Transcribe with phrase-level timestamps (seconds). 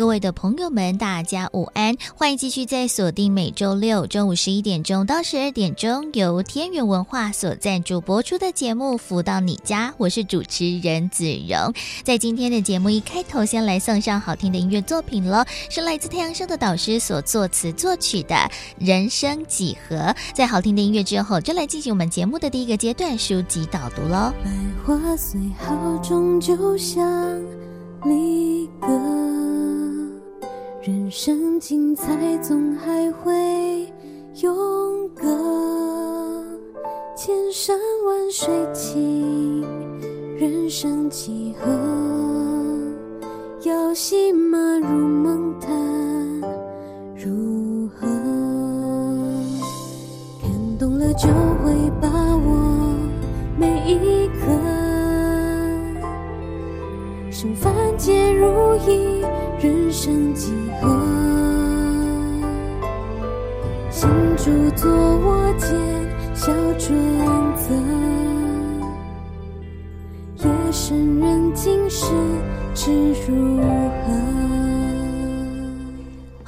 [0.00, 1.94] 各位的朋友们，大家午安！
[2.16, 11.74] 欢迎继续在锁定每周六中午十一点钟到十二点钟，由天元文化所赞助播出的节目《福到你家》，我是主持人子荣。
[12.02, 18.34] 在今天的节目一开头，先来送上好听的音乐作品喽，是来自太阳盛德导师所作词作曲的
[18.78, 19.96] 《人生几何》。
[20.32, 24.32] 在好听的音乐之后，就来进行我们节目的第一个阶段——书籍导读喽。
[24.42, 24.50] 百
[24.82, 27.06] 花虽好，终究像
[28.04, 28.88] 离歌。
[30.82, 33.92] 人生精彩，总还会
[34.42, 35.26] 永隔。
[37.14, 39.62] 千山万水情，
[40.38, 41.70] 人生几何？
[43.62, 45.70] 要戏码入梦谈，
[47.14, 48.06] 如何？
[50.40, 51.28] 看懂了就
[51.62, 52.96] 会把握
[53.58, 54.26] 每一
[57.40, 57.40] 刻。
[57.40, 59.24] 生凡皆如意，
[59.62, 60.88] 人生几何？
[63.90, 65.70] 心主作我见
[66.34, 66.94] 小准
[67.56, 67.74] 则，
[70.44, 72.04] 夜深人静时，
[72.74, 72.92] 知
[73.26, 74.79] 如何？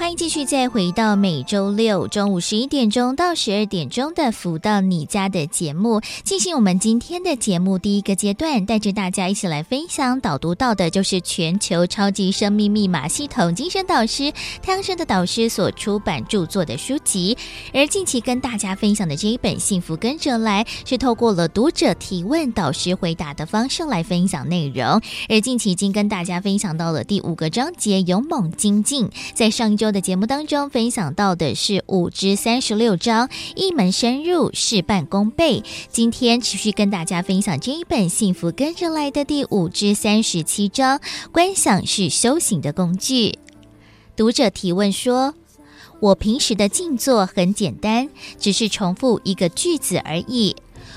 [0.03, 17.39] 欢迎继续再回到每周六中午十一点钟到十二点钟的《福到你家》的节目，进行我们今天的节目第一个阶段，带着大家一起来分享导读到的，就是全球超级生命密码系统精神导师太阳盛德导师所出版著作的书籍。
[17.73, 25.01] 而近期跟大家分享的这一本《幸福跟着来》，是透过了读者提问、导师回答的方式来分享内容。
[25.29, 35.63] 而近期已经跟大家分享到了第五个章节“勇猛精进”，在上一周的节目当中分享到的是五至三十六章，一门深入，事半功倍。
[35.91, 43.39] 今天持续跟大家分享这一本《幸福跟着来的》第五至三十七章，观想是修行的工具。
[44.17, 45.35] 读者提问说
[46.01, 50.57] ：“我平时的静坐很简单，只是重复一个句子而已。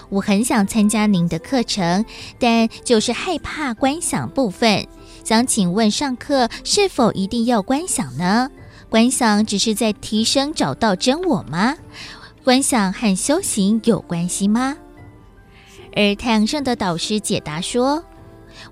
[0.10, 2.06] 我很想参加您的课程，
[2.40, 4.88] 但就是害怕观想部分。
[5.24, 8.50] 想请问上课是否一定要观想呢？”
[8.90, 11.76] 观想只是在提升找到真我吗？
[12.44, 14.78] 观想和修行有关系吗？
[15.96, 18.04] 而太阳上的导师解答说：“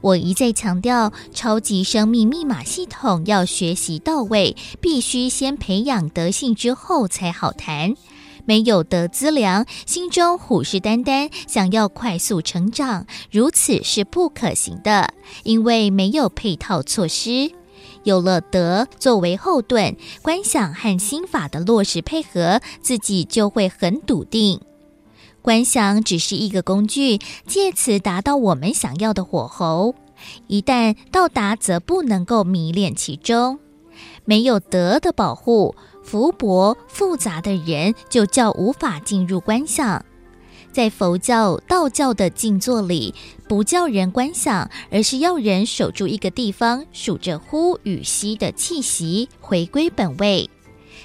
[0.02, 7.96] 我一再强调，超级生命密码系统要学习到位，必须先培养德性之后才好谈。
[8.46, 15.14] 没有德资粮，心中虎视眈眈，想要快速成长，如此是不可行的，
[15.44, 17.52] 因为没有配套措施。”
[18.04, 24.62] 有了德作为后盾，观想和心法的落实配合，自己就会很笃定。
[25.42, 29.96] 观想只是一个工具，借此达到我们想要的火候。
[30.48, 33.60] 一旦到达，则不能够迷恋其中。
[34.24, 40.06] 没有德的保护，福薄复杂的人就较无法进入观想。
[40.74, 43.14] 在佛教、道教的静坐里，
[43.48, 50.50] 不叫人观想，而是要人守住一个地方，数着呼与吸的气息，回归本位。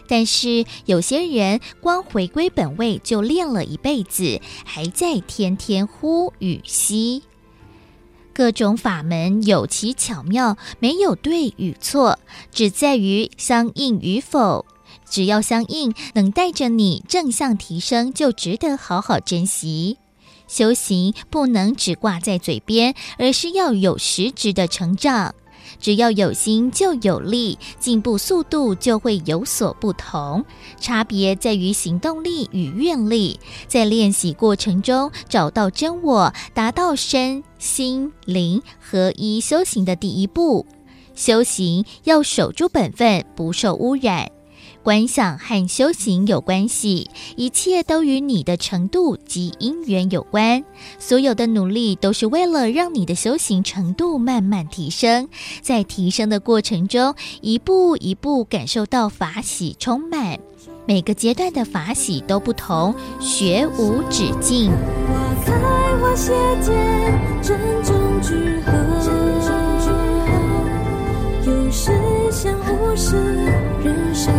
[0.08, 7.22] 但是有些人光回归本位就练了一辈子，还在天天呼与吸。
[8.32, 12.18] 各种法门有其巧妙，没有对与错，
[12.50, 14.64] 只在于相应与否。
[15.10, 19.98] 只要相应，能带着你正向提升，就值得好好珍惜。
[20.46, 25.34] 修行不能只挂在嘴边，而是要有实质的成长。
[25.78, 30.42] 只要有心就有力，进步速度就会有所不同。
[30.80, 33.38] 差别在于行动力与愿力。
[33.66, 40.66] 在练习过程中找到真我，达到身心灵合一修行的第一步。
[41.14, 44.30] 修行要守住本分，不受污染。
[44.88, 50.64] 观想和修行有关系，一切都与你的程度及因缘有关。
[50.98, 55.28] 所有的努力都是为了让你的修行程度慢慢提升，
[55.60, 60.38] 在提升的过程中，一步一步感受到法喜充满。
[60.86, 64.70] 每个阶段的法喜都不同，学无止境。
[65.06, 65.52] 花开
[66.00, 66.32] 花谢
[66.62, 66.74] 间，
[67.42, 68.72] 珍重聚合，
[71.44, 71.92] 有时
[72.32, 73.16] 相互是
[73.84, 74.32] 人生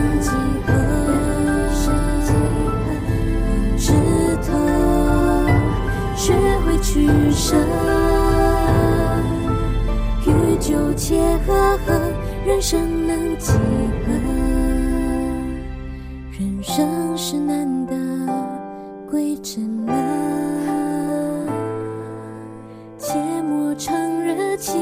[6.82, 7.56] 枝头学
[10.28, 10.78] 会取舍。
[10.96, 11.16] 切
[11.48, 11.54] 和，
[12.46, 14.12] 人生能几何？
[16.38, 17.96] 人生是难得，
[19.10, 19.94] 归真了。
[22.98, 24.76] 切莫常热情，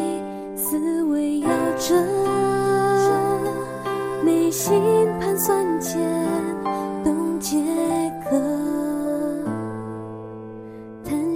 [0.55, 2.03] 思维要正，
[4.25, 4.81] 内心
[5.19, 6.01] 盘算间，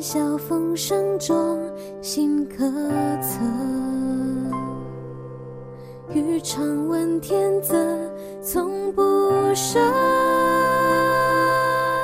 [0.01, 1.59] 笑风声中，
[2.01, 2.57] 心可
[3.21, 3.39] 测。
[6.11, 7.75] 欲尝问天择，
[8.41, 9.01] 从不
[9.53, 9.79] 舍。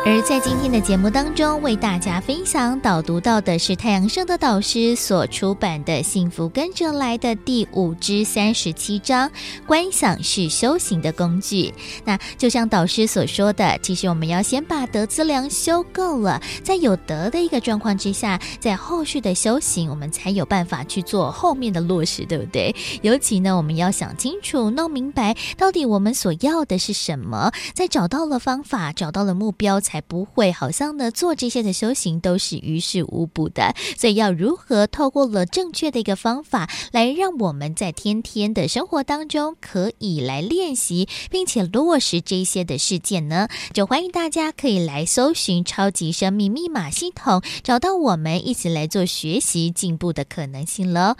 [0.10, 9.30] 而在今天的节目当中，为大家分享导读到的是太阳盛德导师所出版的《幸福跟着来的》第五至三十七章，
[9.66, 11.74] 观想是修行的工具。
[12.06, 22.74] 那就像导师所说的，其实我们要先把德资粮修够了，在有德的一个状况之下，在后续的修行，我们才有办法去做后面的落实，对不对？
[23.02, 29.97] 尤其呢，我们要想清楚、弄明白，到底我们所要的是什么，在找到了方法、找到了目标才。
[30.02, 33.74] 不会，好像呢，做这些的修行都是于事无补的。
[33.98, 43.48] 所以要如何透过了正确的一个方法，来让我们在天天的生活当中可以来练习，并且落实这些的事件呢？
[43.74, 51.16] 就欢迎大家可以来搜寻超级生命密码系统，找到我们一起来做学习进步的可能性喽。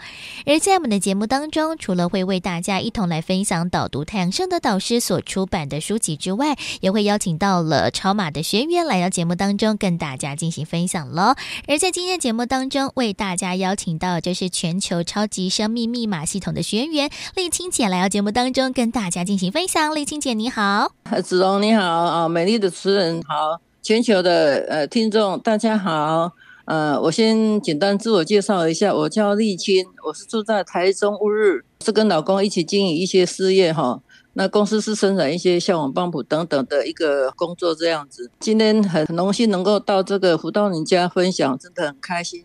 [0.46, 11.34] 而在我们的节目当中，除了会为大家一同来分享导读太阳盛德导师所出版的书籍之外，也会邀请到了超码的学来到节目当中跟大家进行分享喽。
[11.66, 19.94] 而在今天节目当中，为大家邀请到就是全球超级生命密码系统的学员丽青姐来到节目当中跟大家进行分享。
[19.94, 20.92] 丽青姐你好，
[21.24, 26.32] 子荣你好啊，美丽的词人好，全球的呃听众大家好，
[26.66, 34.00] 呃，我先简单自我介绍一下，我叫丽青，我是住在台中乌日，是跟老公一起经营一些事业哈。
[34.38, 38.30] 那公司是生产一些效果帮浦等等的一个工作这样子。
[38.38, 42.44] 今天很荣幸能够到这个胡道人家分享，真的很开心。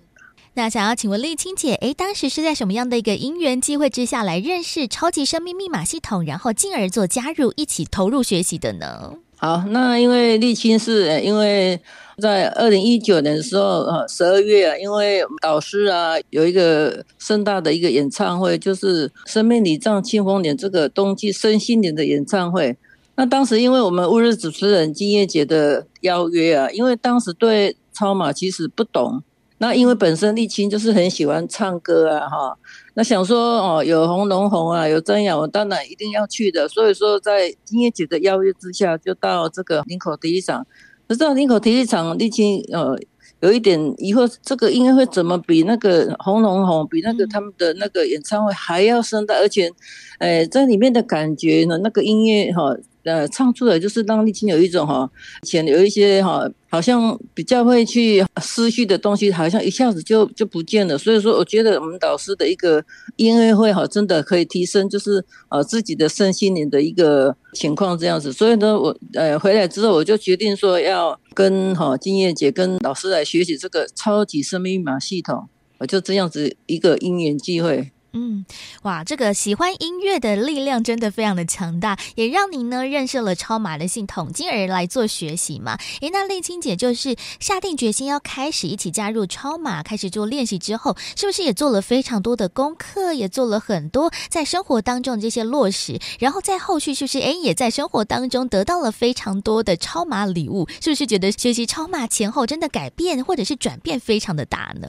[0.56, 9.13] 那想要请问丽青姐，诶，当时是在什么样的一个因缘机会之下来认识超级生命密码系统，然后进而做加入，一起投入学习的呢？
[9.44, 11.78] 好，那因为沥青是因为。
[12.22, 22.78] 在二零一九年的时候，呃，十二月啊，因为导师啊有一个盛大的一个演唱会，就是生命礼赞庆丰年这个冬季身心灵的演唱会。
[23.16, 29.24] 那当时因为我们乌日主持人金叶姐的邀约啊，因为当时对超马其实不懂，
[29.57, 32.57] 那因为本身沥青就是很喜欢唱歌啊，哈，
[32.95, 36.68] 那想说哦，有红龙红啊，有真阳，我当然一定要去的。
[36.68, 40.66] 所以说，在金叶姐的邀约之下，就到这个林口体育场。
[41.07, 42.95] 可是林口体育场，丽清呃
[43.40, 49.72] 有一点疑惑，这个音乐会怎么比那个红龙红，比那个他们的那个演唱会还要盛大，而且，
[50.19, 52.75] 呃，在里面的感觉呢，那个音乐哈。
[53.03, 55.09] 呃，唱出来就是让丽清有一种哈，
[55.41, 60.97] 以前有一些哈，好像比较会去思绪的东西，好像一下子就就不见了。
[60.97, 62.83] 所以说，我觉得我们导师的一个
[63.17, 68.31] 音乐会哈，真的可以提升，就是呃自己的身心灵的一个情况这样子。
[68.31, 77.91] 所以呢，我呃回来之后，我就决定说要跟哈金燕姐跟老师来学习这个超级生命密码系统，我就这样子一个因缘机会。
[78.15, 78.46] 嗯，
[78.84, 85.79] 哇，这个喜欢音乐的力量真的非常的强大，也让您呢认识了超马的系统，进而来做学习嘛。
[86.01, 100.67] 诶，那丽清姐就是下定决心要开始一起加入超马，开始做练习之后，是不是也做了非常多的功课，也做了很多在生活当中的这些落实，然后在后续是不是诶也在生活当中得到了非常多的超马礼物？
[100.79, 104.88] 是不是觉得学习超马前后真的改变或者是转变非常的大呢？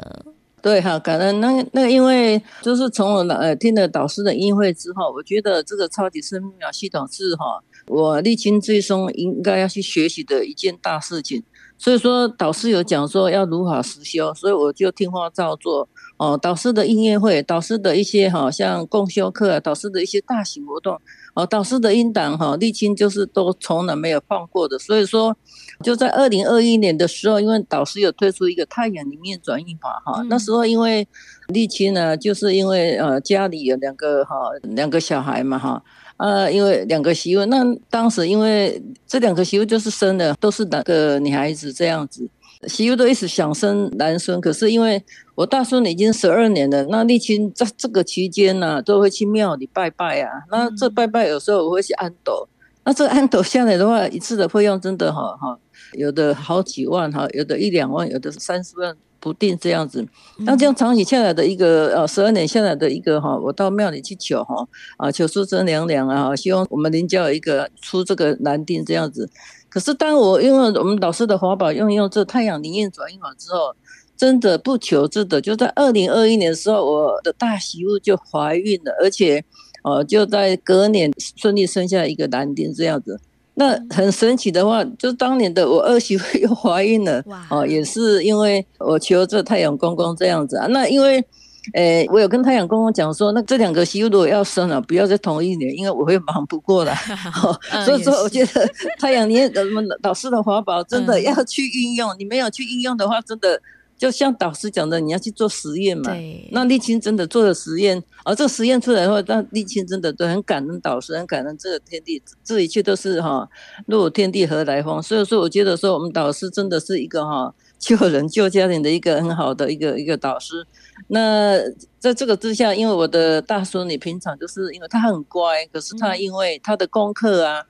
[0.64, 11.42] 对哈，感恩那那因为就是从我呃听了导师的音乐会之后，我觉得这个超级生命系统是哈，我历经最终应该要去学习的一件大事情。
[11.76, 15.86] 所以说导师有讲说要如法实修，所以我就听话照做。
[16.16, 20.98] 哦，导师的音乐会，导师的一些好像共修课，导师的一些大型活动，
[21.34, 24.78] 哦，导师的音档哈，沥青就是都从来没有放过的。
[24.78, 25.36] 所以说，
[25.82, 31.06] 就在二零二一年的时候，因为导师有推出一个太阳里面转运法哈，那时候因为
[31.48, 35.82] 沥青呢，就是因为呃家里有两个哈两个小孩嘛哈，
[36.18, 42.28] 呃，因为两个媳妇，那当时因为这两个媳妇就是生的都是两个女孩子这样子。
[42.66, 45.02] 媳妇都一直想生男孙，可是因为
[45.34, 50.30] 我大孙已经十二年了，那丽清在这个期间呢、都会去庙里拜拜啊。
[50.50, 52.48] 那这拜拜有时候我会去安斗，
[52.84, 55.58] 那这安斗下来的话，一次的费用真的哈哈，
[55.92, 60.06] 有的好几万哈，有的一两万，有的三十万不定这样子。
[60.38, 69.28] 那这样长期下来的一个呃十二年下来的一个哈，我到庙里去求哈啊，求叔孙娘娘啊，希望我们林家有一个出这个男丁这样子。
[69.74, 73.74] 可是当我用了我们老师的法宝，用用这太阳灵验转运法之后，
[74.16, 79.44] 真的不求之的，就在二零二一年的时候，我的大媳妇就怀孕了，而且
[79.82, 83.18] 呃就在隔年顺利生下一个男丁这样子。
[83.54, 90.68] 那很神奇的话，就是当年的我二媳妇又怀孕了，哦，也是因为我求这太阳公公这样子啊。
[90.68, 91.24] 那因为，
[91.72, 96.94] 诶、欸，我有跟太阳公公讲说，那这两个媳妇如果要生了，不要再同一年，因为我会忙不过来。
[97.42, 98.68] 哦嗯、所以说，我觉得
[98.98, 99.34] 太阳，你
[99.72, 103.60] 们老师的法宝真的要去运用，你没有去运用的话，真的。
[103.96, 106.12] 就像导师讲的，你要去做实验嘛。
[106.50, 113.48] 那沥青真的做了实验，而、哦、这个实验出来的话，那沥青真的都很感恩导师，很感恩这个天地，这一切都是哈，
[113.86, 115.00] 若有天地何来风？
[115.00, 117.54] 所以说，我觉得说我们导师真的是一个哈
[117.84, 120.66] 救人救家庭的一个很好的一个一个导师。
[121.08, 121.58] 那
[121.98, 127.62] 在这个之下，因为我的大孙女平常就是因为她很乖，可是她因为她的功课啊，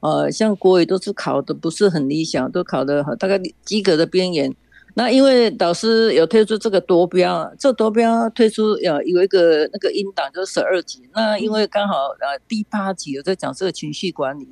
[0.00, 4.52] 呃，像国语都是考的不是很理想，都考的大概及格的边缘。
[4.94, 11.08] 那因为导师有推出这个夺标，这夺标推出有有一个那个音档，就是十二集。
[11.14, 14.48] 那因为刚好呃第八集有在讲这个情绪管理。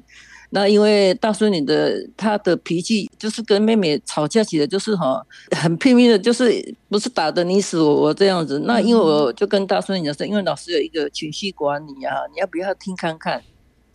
[0.50, 5.22] 那因为大孙女的她的脾气就是跟妹妹吵架起来就是哈
[5.56, 8.58] 很拼命的，就是不是打的你死我活这样子。
[8.64, 13.42] 那因为我就跟大孙女说，因为老师有一个情绪管理啊，你要不要听看看？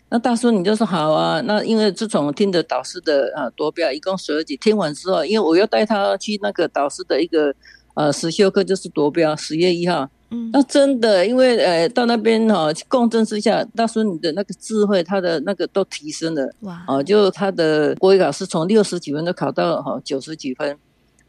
[0.10, 1.42] 那大叔，你就说好啊。
[1.42, 7.52] 那因为自从听的导师的啊夺标，一共十二集，听完之后，因为我要带他去那个导师的一个
[7.96, 10.08] 呃实修课，就是夺标，十月一号。
[10.34, 10.50] 嗯。
[10.52, 16.54] 那真的，因为呃到那边哈、哦、共振之下，大叔你的那个智慧，他的那个都提升了。
[16.62, 16.84] 哇。
[16.88, 20.78] 哦，就他的国语考试从六十几分都考到哈九十几分。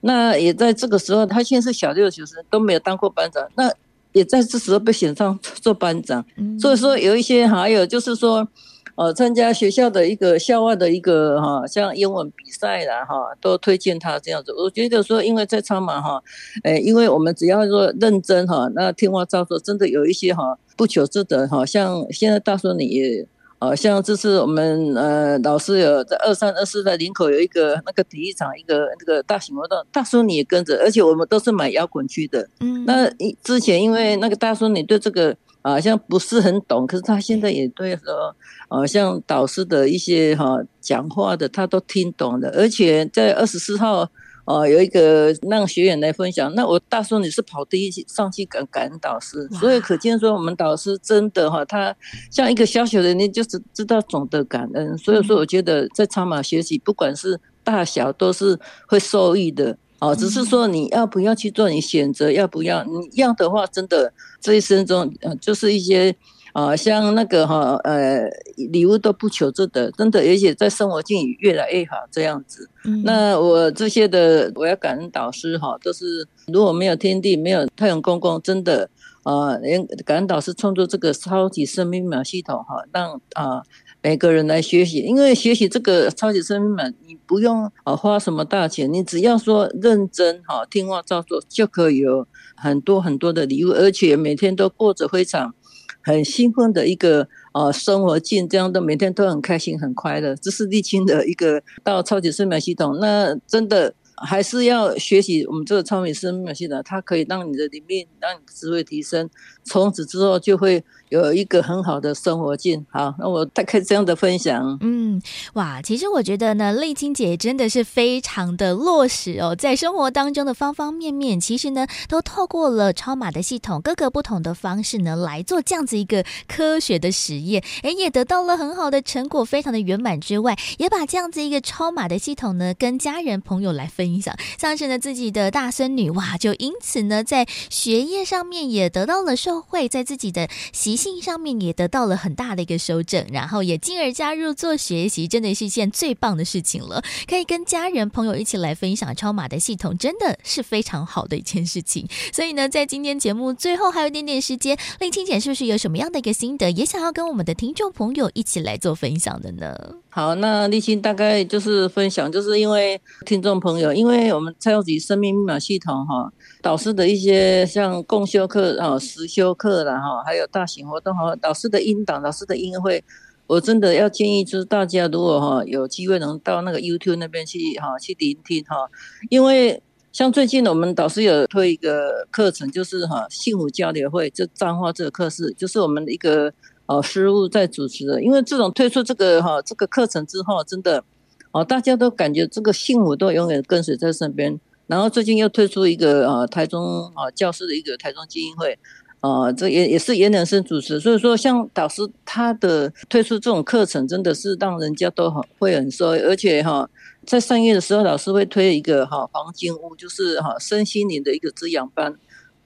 [0.00, 3.46] 那也在这个时候，他现在是小六学生，都没有当过班长。
[3.54, 3.70] 那
[4.12, 6.24] 也在这时候被选上做班长。
[6.36, 6.58] 嗯。
[6.58, 8.48] 所以说有一些还有就是说。
[8.96, 14.52] 呃，参加学校的一个校外的一个哈，像英文比赛啦哈，都推荐他这样子。
[14.52, 16.22] 我觉得说，因为在超马哈，
[16.62, 21.66] 诶，因为我们只要说认真哈，那听话照做，真的有一些哈不求之德哈。
[21.66, 23.26] 像现在大叔你也，
[23.58, 32.48] 呃，像这次我们呃老师有在二三二四在林口有一个那个体育场一个那个大型活动，大叔你也跟着，而且我们都是买摇滚区的。
[32.60, 33.10] 嗯，那
[33.42, 35.36] 之前因为那个大叔你对这个。
[35.70, 38.36] 好像不是很懂，可是他现在也对说，
[38.68, 42.50] 呃，像导师的一些哈讲话的，他都听懂了。
[42.50, 44.06] 而且在二十四号，
[44.44, 51.96] 呃，有一个让学员来分享，那我大叔你是跑第一上去感感恩导师，所以可见说我们导师真的哈，他
[52.30, 54.98] 像一个小小的，你就是知道懂得感恩。
[54.98, 59.78] 所以说，我觉得在超马学习，不管是大小，都是会受益的。
[60.00, 62.84] 哦，只是说你要不要去做，你选择要不要？
[62.84, 66.14] 你要的话，真的这一生中，呃，就是一些
[66.52, 68.28] 啊、呃，像那个哈，呃，
[68.70, 72.68] 礼物都不求这的，真的，而且在生活境遇越来越好这样子。
[72.84, 78.90] 嗯、那我这些的，我要感恩导师哈，都是如果没有天地，没有太阳公公，真的
[79.22, 83.44] 啊，连、呃、感恩导师创作这个超级生命密码系统哈，让啊。
[83.44, 83.62] 呃
[84.04, 95.54] 每个人来学习，因为学习这个超级生命门，你不用啊花什么大钱，你只要说认真哈听话照做，就可以有很多很多的礼物，而且每天都过着非常
[96.02, 100.36] 很兴奋的一个啊生活境，这样的每天都很开心很快乐。
[100.36, 103.94] 这是立青的一个到超级生命系统，那真的。
[104.16, 109.28] 还是要学习我们这个超级生命系统，它可以让你的里面让你的智慧提升，
[109.64, 112.84] 从此之后就会有一个很好的生活境。
[112.90, 114.76] 好，那我大概这样的分享。
[114.82, 115.18] 嗯，
[115.54, 133.90] 哇，其实我觉得呢，丽青姐真的是非常的落实哦，在生活当中的方方面面，其实呢，都透过了超码的系统，各个不同的方式呢来做这样子一个科学的实验，哎，也得到了很好的成果，非常的圆满之外，也把这样子一个超码的系统呢跟家人朋友来。
[133.94, 147.02] 分享，像是呢自己的大孙女哇，就因此呢在学业上面也得到了受惠，在自己的习性上面也得到了很大的一个修正，然后也进而加入做学习，真的是一件最棒的事情了。
[147.28, 152.06] 可以跟家人朋友一起来分享超码的系统，真的是非常好的一件事情。
[152.32, 159.76] 所以呢，在今天节目最后还有一点点时间，立青姐是不是有什么样的一个心得，也想要跟我们的听众朋友一起来做分享的呢？
[160.10, 166.32] 好，那立青大概就是分享，就是因为听众朋友，因为我们超级生命密码系统哈，
[166.64, 173.04] 导师的一些像共修课啊、实修课啦哈，还有大型活动哈，导师的音档、导师的音乐会，
[173.46, 178.88] 我真的要建议就是大家如果哈有机会能到那个 YouTube 那边去哈去聆听哈，
[179.28, 186.50] 因为像最近我们导师有推一个课程，就是哈幸福交流会，就彰化这个课是，就是我们的一个
[186.86, 188.22] 呃师傅在主持的。
[188.22, 191.04] 因为这种推出这个哈这个课程之后，真的
[191.50, 194.58] 哦大家都感觉这个幸福都永远跟随在身边。
[194.86, 198.78] 然后最近又推出一个呃台中啊教师的一个台中基金会。
[199.20, 206.86] 呃，这也也是严良生主持，所以说像导师他的推出这种课程，真的是让人家都很会很受，而且哈，
[207.24, 212.14] 在三月的时候，老师会推一个哈黄金屋，就是哈身心灵的一个滋养班。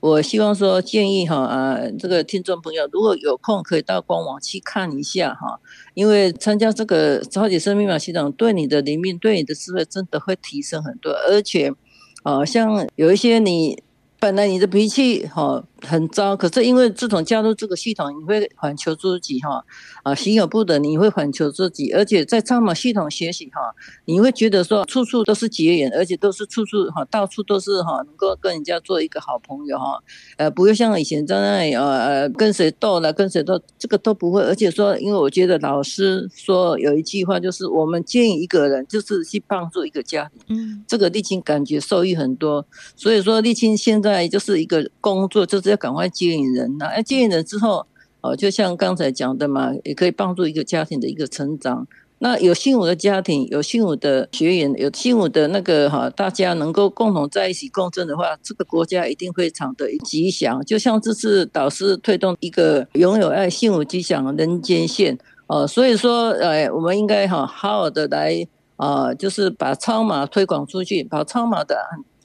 [0.01, 5.61] 我希望说建议哈啊这个听众朋友，如果有空可以到官网去看一下哈，
[5.95, 11.73] 因为参加这个超级生命密码系统，对你的灵命、对你的智慧真的会提升很多，而且
[12.23, 13.83] 啊像有一些你
[14.19, 15.65] 本来你的脾气好。
[15.87, 19.65] 很糟，可是因为自从加入这个系统，你会反求诸己哈
[20.03, 30.03] 啊，行有不得，你会反求诸己，而且在超马系统学习哈，你会觉得说处处都是结缘，而且都是处处哈，到处都是哈，能够跟人家做一个好朋友哈，
[30.37, 34.43] 呃，不会像以前在那里呃呃跟谁斗了，跟谁斗，这个都不会。
[34.43, 42.67] 而且说，因为我觉得老师说有一句话，就是我们建议一个人，就是去帮助一个家庭，嗯，这个沥青感觉受益很多，
[42.97, 45.68] 所以说沥青现在就是一个工作就是。
[45.69, 46.87] 要赶快接引人呐！
[46.87, 47.87] 哎，接引人之后，
[48.21, 51.87] 哦，就像刚才讲的嘛，也可以帮助一个家庭的一个成长。
[52.21, 60.61] 那有幸福的家庭，有幸福的学员，有幸福的那个哈，大家能够共同在一起共振的话，这个国家一定会长得吉祥。
[60.65, 68.45] 就像这次导师推动一个拥有爱、幸福、吉祥人间线哦，所以说，哎，我们应该哈好好的来
[68.75, 71.77] 啊，就是把超码推广出去，把超码的。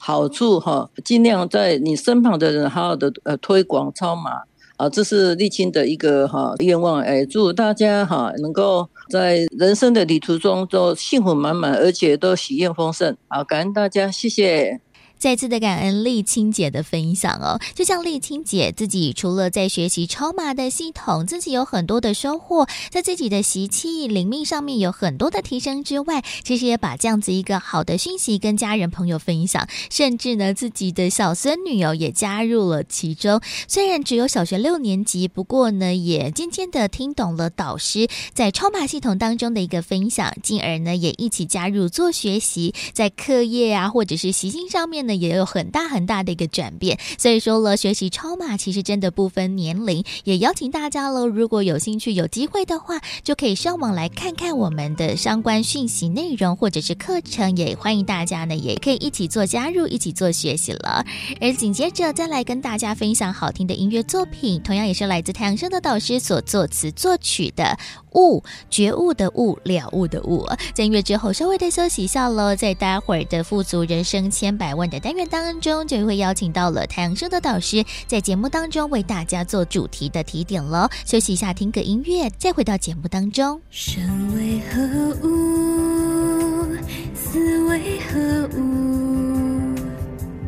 [0.06, 4.42] 好处哈，尽量在你身旁的人好好的呃推广超码
[4.76, 13.16] 啊，这是立青的一个哈愿望哎，祝大家哈能够在人生的旅途中都幸福满满，而且都喜宴丰盛。
[13.28, 14.83] 好，感恩大家，谢谢。
[15.18, 33.40] 再次的感恩丽青姐的分享哦，就像丽青姐自己除了在学习超码的系统，自己有很多的收获，在自己的习气灵命上面有很多的提升之外，其实也把这样子一个好的讯息跟家人朋友分享，甚至呢自己的小孙女哦也加入了其中。
[33.66, 45.14] 虽然只有小学六年级，不过呢也渐渐的听懂了导师在超码系统当中的一个分享，进而呢也一起加入做学习，在课业啊或者是习性上面呢。
[45.14, 61.06] 也有很大很大的一个转变，所以说了，学习超码其实真的不分年龄，也邀请大家了，如果有兴趣、有机会的话，就可以上网来看看我们的相关讯息内容或者是课程，也欢迎大家呢，也可以一起做加入，一起做学习了。
[61.40, 67.78] 而紧接着再来跟大家分享好听的音乐作品，同样也是来自太阳升的导师所作词作曲的。
[68.14, 80.88] 悟觉悟的悟，了悟的悟，在音乐之后稍微的休息一下喽，在待会儿的富足人生千百万单元当中，就会邀请到了太阳升的导师，在节目当中为大家做主题的提点喽。
[81.04, 83.60] 休息一下，听个音乐，再回到节目当中。
[83.70, 84.02] 生
[84.34, 84.82] 为何
[85.26, 86.76] 物？
[87.14, 89.74] 死为何物？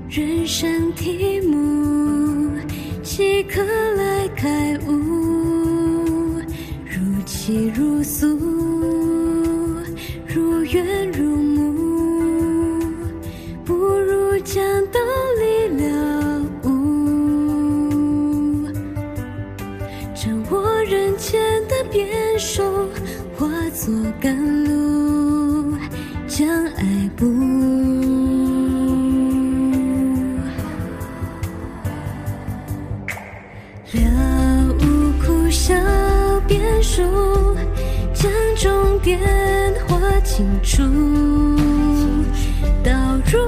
[0.09, 2.59] 人生题目，
[3.03, 6.41] 岂可来开悟？
[6.87, 8.27] 如泣如诉，
[10.27, 11.37] 如缘如
[14.47, 15.01] 将道
[15.41, 16.69] 理了悟，
[20.15, 22.63] 掌握人间的变数，
[23.37, 25.77] 化作甘露，
[26.29, 27.27] 将爱补。
[38.15, 39.19] 将终点
[39.87, 40.83] 画清楚，
[42.83, 42.91] 导
[43.31, 43.39] 入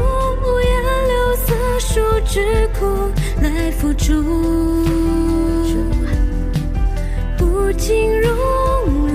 [2.19, 2.85] 数智库
[3.41, 4.13] 来辅助，
[7.37, 8.33] 不尽荣
[9.07, 9.13] 辱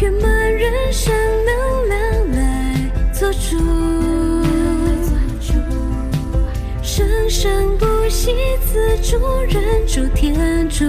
[0.00, 1.14] 圆满人生
[1.46, 3.56] 能量来做主，
[6.82, 8.32] 生生不息
[8.66, 9.16] 自助
[9.48, 10.84] 人助天助。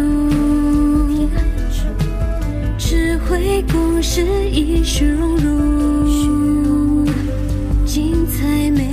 [3.29, 7.05] 会共识，一世荣辱，
[7.85, 8.92] 精彩每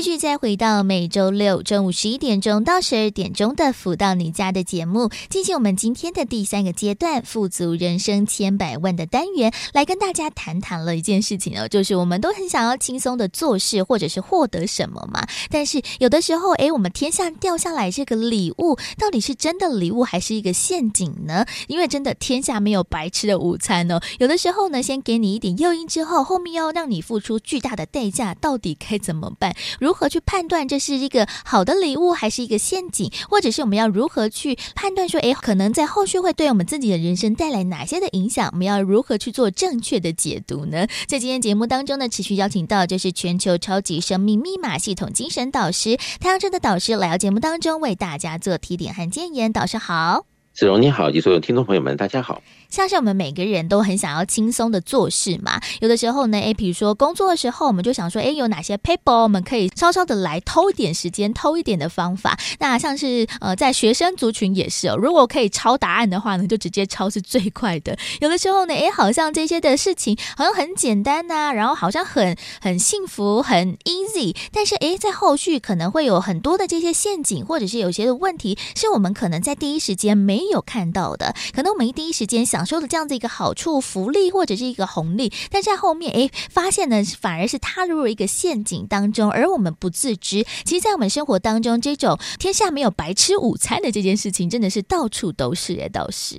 [0.00, 15.26] 继续再回到每周六中午十一点钟到十二点钟的“福到你家”的节目，进行我们今天的第三个阶段“富足人生千百万”的单元，来跟大家谈谈了一件事情哦，就是我们都很想要轻松的做事，或者是获得什么嘛。
[15.50, 21.44] 但是有的时候，诶，我们天下掉下来这个礼物，到底是真的礼物还是一个陷阱呢？
[21.68, 24.00] 因为真的天下没有白吃的午餐哦。
[24.18, 29.54] 有的时候呢，先给你一点诱因之后，后面要让你付出巨大的代价，到底该怎么办？
[29.78, 38.48] 如如何去判断这是一个好的礼物还是一个陷阱，或者是我们要如何去判断说，诶，可能在后续会对我们自己的人生带来哪些的影响？
[38.52, 40.86] 我们要如何去做正确的解读呢？
[41.08, 49.52] 在今天节目当中呢，持续邀请到就是全球超级生命密码系统精神导师太阳镇的导师来到节目当中为大家做提点和建言。
[49.52, 50.24] 导师好，
[50.54, 52.40] 子荣你好，以及所有听众朋友们，大家好。
[52.70, 62.38] 像是我们每个人都很想要轻松的做事嘛，有的时候呢，诶，比如说工作的时候，我们就想说，诶，有哪些 paper 我们可以稍稍的来偷一点时间、偷一点的方法。
[62.60, 67.98] 那像是呃，在学生族群也是哦，如果可以抄答案的话呢，就直接抄是最快的。
[68.20, 81.34] 有的时候呢，诶，好像这些的事情好像很简单呐、然后好像很很幸福、很 easy，但是诶，在后续可能会有很多的这些陷阱，或者是有些的问题，是我们可能在第一时间没有看到的。
[81.52, 82.59] 可能我们一第一时间想。
[82.60, 90.44] 享受的这样子一个好处、福利或者是一个红利，但在后面诶，发现呢，反而是踏入了一个陷阱当中，而我们不自知。
[90.66, 96.36] 其实，在我们生活当中，这种天下没有白吃午餐的这件事情，真的是到处都是诶，倒是。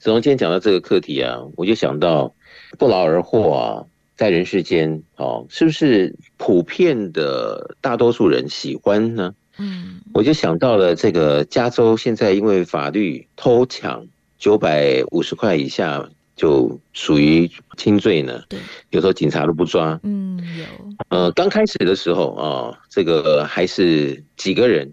[0.00, 2.34] 子龙今天讲到这个课题啊，我就想到
[2.76, 3.86] 不劳而获啊，
[4.16, 9.32] 在人世间哦，是不是普遍的大多数人喜欢呢？
[9.58, 14.04] 嗯，我就想到了这个加州现在因为法律偷抢。
[14.38, 18.42] 九百五十块以下就属于轻罪呢。
[18.48, 18.58] 对，
[18.90, 19.98] 有时候警察都不抓。
[20.02, 20.64] 嗯，有。
[21.08, 24.92] 呃，刚开始的时候啊、哦，这个还是几个人。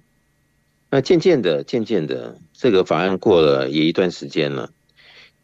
[0.89, 4.69] 那渐渐的，渐渐的，这个法案过了也一段时间了。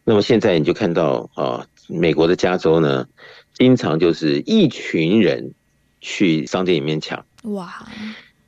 [0.04, 3.08] 那么现在你就看到啊、哦，美国的加州呢，
[3.54, 5.54] 经常就是一群人
[6.02, 7.26] 去商店里面抢。
[7.44, 7.86] 哇。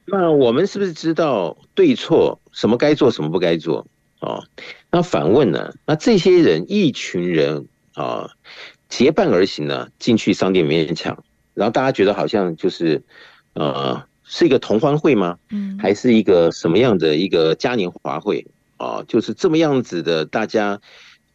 [0.05, 2.39] 那我们是不是知道对错？
[2.51, 3.85] 什么该做，什么不该做？
[4.19, 4.43] 哦，
[4.91, 5.73] 那反问呢？
[5.85, 8.29] 那这些人一群人啊，
[8.89, 13.01] 结伴而行呢，进去商店里面抢，然后大家觉得好像就是，
[13.53, 15.37] 呃，是一个同欢会吗？
[15.51, 19.03] 嗯，还是一个什么样的一个嘉年华会啊？
[19.07, 20.81] 就是这么样子的，大家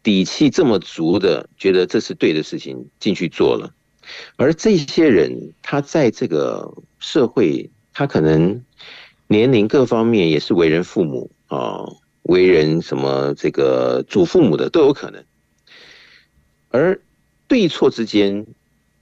[0.03, 3.73] 底气这么足的，觉得这是对的事情，进去做了。
[4.37, 8.62] 而这些人，他在这个社会，他可能
[9.27, 11.87] 年龄各方面也是为人父母啊。
[12.24, 15.22] 为人什么这个祖父母的都有可能，
[16.70, 16.98] 而
[17.46, 18.46] 对错之间，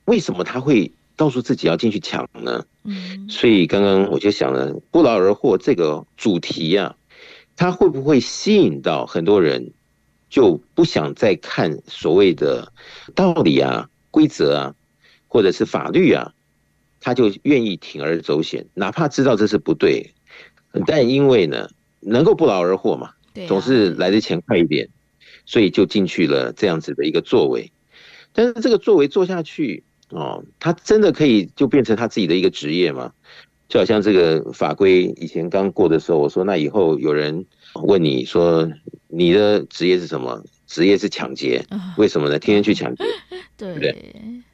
[0.06, 2.66] 为什么他会告诉自己要进去抢呢？
[2.82, 6.96] 嗯，所以刚刚我就想了，不劳而获这个主题呀，
[7.54, 9.70] 他会不会吸引到很多人，
[10.28, 12.72] 就不想再看所谓的
[13.14, 14.74] 道理啊、规则啊，
[15.28, 16.32] 或者是法律啊，
[17.00, 20.12] 他就愿意铤而走险，哪怕知道这是不对，
[20.86, 21.70] 但因为呢。
[22.02, 23.10] 能够不劳而获嘛？
[23.48, 24.86] 总是来的钱快一点，
[25.46, 27.72] 所以就进去了这样子的一个作为。
[28.34, 33.12] 但是这个作为做下去哦，他真的可以就变成他自己的一个职业吗？
[33.70, 37.46] 就好像这个法规以前刚过的时候，我说那以后有人
[37.84, 38.70] 问你说
[39.08, 40.44] 你的职业是什么？
[40.66, 41.64] 职业是抢劫，
[41.96, 42.38] 为什么呢？
[42.38, 43.04] 天天去抢劫，
[43.56, 43.96] 对不对？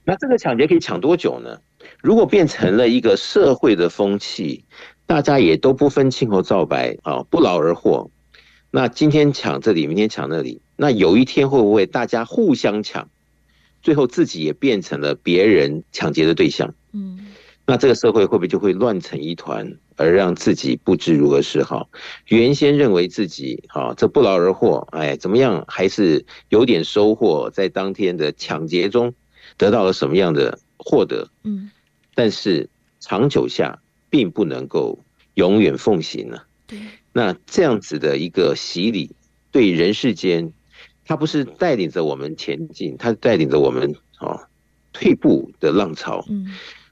[0.05, 1.59] 那这个抢劫可以抢多久呢？
[2.01, 4.65] 如果变成了一个社会的风气。
[5.09, 8.11] 大家也都不分青红皂白啊，不劳而获。
[8.71, 13.09] 那今天抢这里，明天抢那里，那有一天会不会大家互相抢，
[13.83, 16.75] 最后自己也变成了别人抢劫的对象？
[16.93, 17.29] 嗯，
[17.65, 21.89] 那这个社会会不会就会乱成一团，而让自己不知如何是好？
[22.27, 29.15] 原先认为自己啊，这不劳而获，哎，怎么样还是有点收获，在当天的抢劫中
[29.57, 31.31] 得到了什么样的获得？
[31.45, 31.71] 嗯，
[32.15, 32.69] 但是
[33.01, 33.81] 长久下。
[34.11, 34.99] 并不能够
[35.35, 36.47] 永远奉行了。
[36.67, 36.79] 对，
[37.13, 39.11] 那这样子的一个洗礼，
[39.51, 40.53] 对人世间，
[41.05, 44.41] 它不是带领着我们前进，它带领着我们哦
[44.93, 46.25] 退步的浪潮。
[46.29, 46.47] 嗯，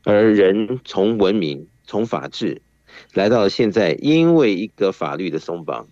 [0.04, 2.62] 而人从文明、从法治
[3.12, 5.86] 来到了现在，因为一个法律的松绑，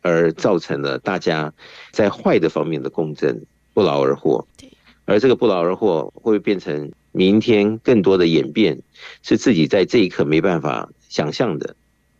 [0.00, 1.52] 而造成了大家
[1.90, 4.46] 在坏的方面的共振，不劳而获。
[4.56, 4.70] 对
[5.04, 8.82] 而这个不劳而获会变成明天更多的演变，
[9.22, 11.74] 是自己在这一刻没办法想象的，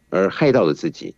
[0.08, 1.14] 而害到了自己，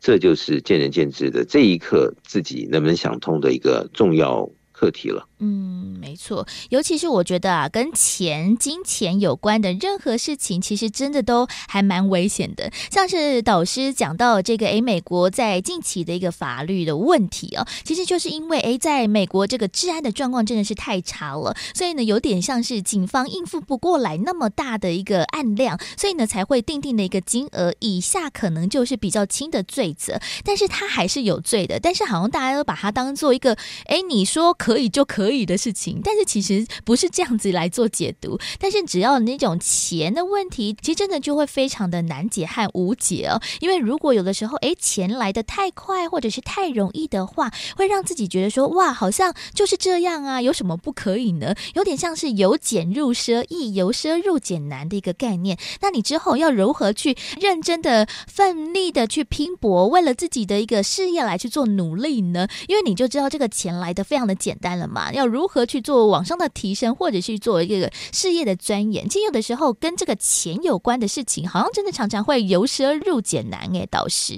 [0.00, 1.44] 这就是见仁见智的。
[1.44, 5.26] 这一刻自己能不能想通的一个重要课题了。
[5.40, 12.70] 嗯，没错，尤其是我觉得啊，跟钱、金钱有关的任何事情，其实真的都还蛮危险的。
[12.90, 31.78] 像是导师讲到这个，诶，美国在近期的一个法律的问题啊，其实就是因为诶，在美国这个治安的状况真的是太差了，所以呢，有点像是警方应付不过来那么大的一个案量，所以呢，才会定定的一个金额以下，可能就是比较轻的罪责，但是他还是有罪的。
[31.78, 35.38] 但是好像大家都把它当做一个，诶，你说可以就可以。
[35.46, 38.38] 的事情，但是其实不是这样子来做解读。
[38.58, 43.40] 但是只要那种钱的问题，其实真的就会非常的难解和无解哦。
[43.60, 51.54] 因为如果有的时候，诶，钱来得太快或者是太容易的话，会让自己觉得说，哇，好像就是这样啊，有什么不可以呢？
[51.74, 55.56] 有点像是由俭入奢易，由奢入俭难的一个概念。
[55.80, 62.48] 那你之后要如何去认真的、奋力的去拼搏，为了自己的一个事业来去做努力呢？
[62.66, 65.12] 因为你就知道这个钱来的非常的简单了嘛。
[65.12, 69.08] 要如何去做往上的提升，或者是做一个事业的钻研？
[69.08, 73.74] 其实有的时候跟这个钱有关的事情，好像真的常常会由奢入俭难。
[73.74, 74.34] 哎，导师，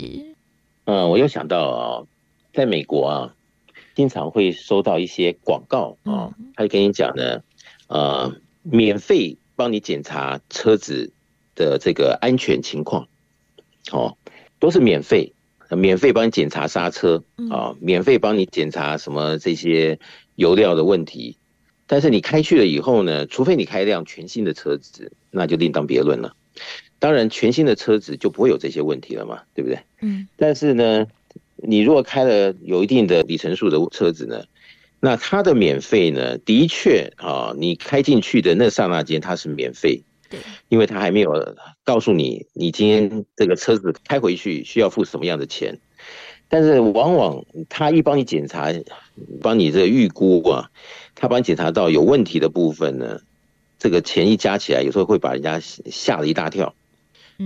[0.85, 2.07] 嗯，我又想到啊，
[2.53, 3.35] 在美国啊，
[3.95, 7.41] 经常会收到一些广告啊，他就跟你讲呢，
[7.89, 11.13] 呃，免费帮你检查车子
[11.55, 13.07] 的这个安全情况，
[13.93, 14.17] 哦，
[14.59, 15.33] 都是免费，
[15.77, 19.99] 免费帮你检查刹车啊，免费帮你检查什么这些。
[20.37, 21.37] 油料的问题，
[21.87, 26.35] 但是你开去了以后呢，除非你开一辆全新的车子，那就另当别论了。
[26.99, 29.79] 当然，全新的车子就不会有这些问题了嘛，对不对？
[30.01, 30.27] 嗯。
[30.39, 31.07] 但是呢，
[31.57, 34.45] 你如果开了有一定的里程数的车子呢，
[34.99, 41.31] 那它的免费呢，的确啊，你开进去的那刹那间它是免费，对，因为它还没有
[41.85, 45.79] 告诉你，你今天这个车子开回去需要付什么样的钱。
[46.49, 48.73] 但是往往他一帮你检查，
[49.41, 50.71] 帮你这个预估啊，
[51.15, 53.21] 他帮你检查到有问题的部分呢，
[53.79, 56.75] 这个钱一加起来，有时候会把人家吓了一大跳。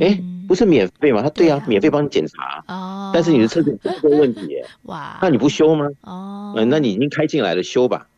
[0.01, 0.19] 哎，
[0.49, 1.23] 不是免费吗？
[1.23, 2.65] 他对啊，免费帮你检查。
[2.67, 3.11] 哦。
[3.15, 5.87] 但是你的车子有这个问题， 哇，那你不修吗？
[6.01, 6.55] 哦。
[6.57, 8.09] 嗯，那你已经开进来了，修吧。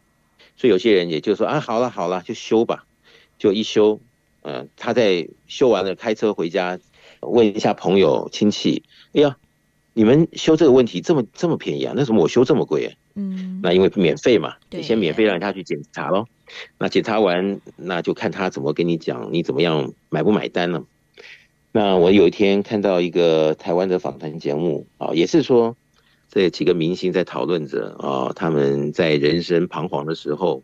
[0.56, 2.86] 所以有些人也就说啊，好了好了，就修吧。
[3.38, 4.00] 就一修，
[4.46, 6.78] 嗯，他在修完了，开车回家，
[7.20, 9.36] 问一下朋友亲戚，哎呀。
[9.98, 11.94] 你们修这个问题这么这么便宜啊？
[11.96, 12.92] 那怎么我修这么贵啊？
[13.14, 16.26] 嗯，那因为免费嘛，你先免费让他去检查喽。
[16.76, 20.84] 那检查完，那就看他怎么跟你讲，你怎么样买不买单呢？
[21.72, 25.78] 那我有一天看到一个台湾的访谈节目啊，也是说
[26.28, 30.62] 这几个明星在讨论着啊，他们在人生彷徨的时候，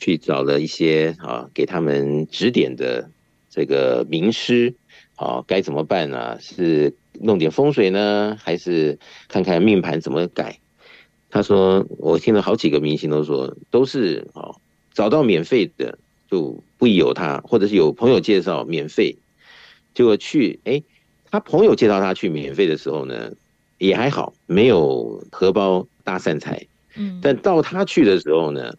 [0.00, 3.10] 去找了一些啊给他们指点的
[3.50, 4.74] 这个名师
[5.16, 6.38] 啊，该怎么办呢？
[6.40, 6.94] 是。
[7.20, 10.58] 弄点风水呢，还是看看命盘怎么改？
[11.28, 14.56] 他说，我听了好几个明星都说，都是哦，
[14.94, 15.98] 找到免费的
[16.30, 19.14] 就不疑有他，或者是有朋友介绍免费，
[19.94, 20.82] 结果去哎，
[21.30, 23.30] 他朋友介绍他去免费的时候呢，
[23.76, 26.66] 也还好，没有荷包大散财。
[26.96, 28.74] 嗯，但到他去的时候呢，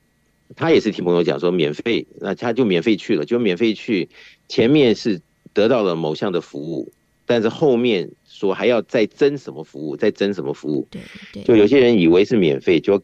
[0.55, 4.09] 他也是听朋友讲说免费，那他就免费去了，就免费去，
[4.47, 5.21] 前面是
[5.53, 6.91] 得到了某项的服务，
[7.25, 8.11] 但是后面。
[8.33, 10.87] 说还要再增什么服务，再增什么服务？
[10.89, 13.01] 对，对，就有些人以为是免费，就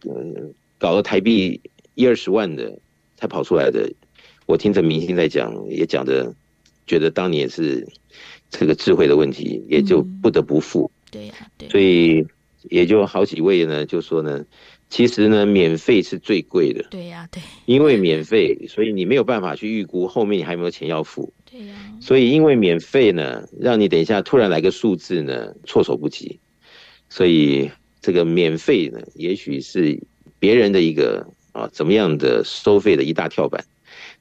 [0.79, 1.61] 搞了台币
[1.93, 2.79] 一二十万的
[3.15, 3.93] 才跑出来的。
[4.47, 6.33] 我听着明星在讲，也讲的，
[6.87, 7.87] 觉得当年是
[8.49, 10.91] 这个智慧的问题，也就不得不付。
[10.91, 11.69] 嗯、对呀、啊，对。
[11.69, 12.25] 所以
[12.63, 14.43] 也就好几位呢，就说呢，
[14.89, 16.83] 其实呢，免费是最贵的。
[16.89, 17.41] 对呀、啊，对。
[17.65, 21.31] 因为免费，所以你没有办法去预估后面你还有没有钱要付。
[21.49, 26.39] 对呀，所以因为免费呢，让你等一下突然来个数字呢，措手不及。
[27.07, 27.69] 所以
[28.01, 29.99] 这个免费呢，也许是
[30.39, 33.63] 别人的一个啊怎么样的收费的一大跳板。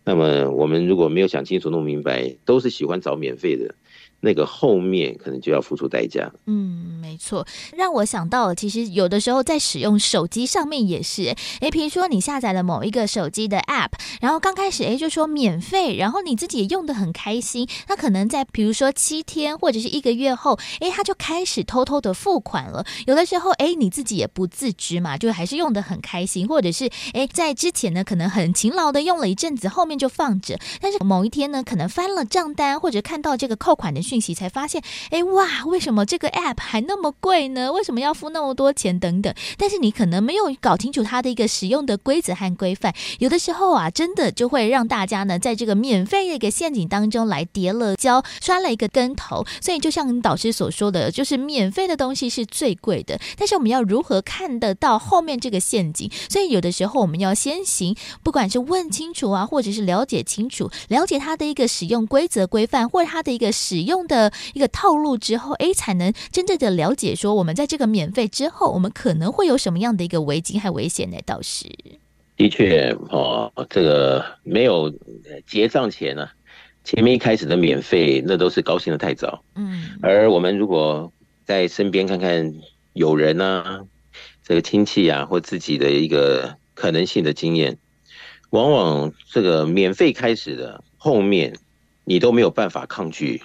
[0.04, 3.74] 那么我们如果没有想清楚、弄明白，都是喜欢找免费的。
[4.20, 6.30] 那个后面可能就要付出代价。
[6.46, 22.84] 嗯，没错，让我想到了，其实有的时候在使用手机上面也是，诶，比如说你下载了某一个手机的 App，然后刚开始诶就说免费，然后你自己也用的很开心，那可能在比如说七天或者是一个月后，诶，他就开始偷偷的付款了。
[23.06, 30.58] 有的时候，诶，你自己也不自知嘛，就还是用的很开心，或者是诶，在之前呢，可能很勤劳的用了一阵子，后面就放着。
[30.80, 37.70] 但是某一天呢，可能翻了账单或者看到这个扣款的讯息，才发现，哎哇，为什么这个 app 还那么贵呢？
[37.70, 39.34] 为什么要付那么多钱等等？
[39.58, 49.44] 但是你可能没有搞清楚它的一个使用的规则和规范，有的时候啊，真的就会让大家呢，在这个免费的一个陷阱当中来跌了跤，摔了一个跟头。
[49.60, 56.10] 所以就像导师所说的，就是免费的东西是最贵的，但是我们要如何看得到后面这个陷阱？
[56.30, 71.16] 所以有的时候我们要先行，不管是问清楚啊，或者是了解清楚，了解它的一个使用规则规范，或者它的一个使用的一个套路之后，哎，才能真正的了解说，我们在这个免费之后，我们可能会有什么样的一个危机和危险呢？
[71.26, 71.66] 倒是，
[72.36, 74.92] 的确哦，这个没有
[75.46, 76.32] 结账前呢、啊，
[76.84, 79.42] 前面一开始的免费，那都是高兴的太早。
[79.54, 81.12] 嗯，而我们如果
[81.44, 82.54] 在身边看看
[82.92, 83.80] 友人啊。
[84.44, 87.76] 这个亲戚啊，或自己的一个可能性的经验，
[88.48, 91.54] 往往这个免费开始的后面，
[92.04, 93.42] 你都没有办法抗拒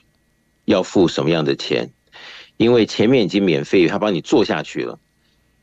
[0.66, 1.92] 要付什么样的钱，
[2.58, 5.00] 因为前面已经免费，他帮你做下去了，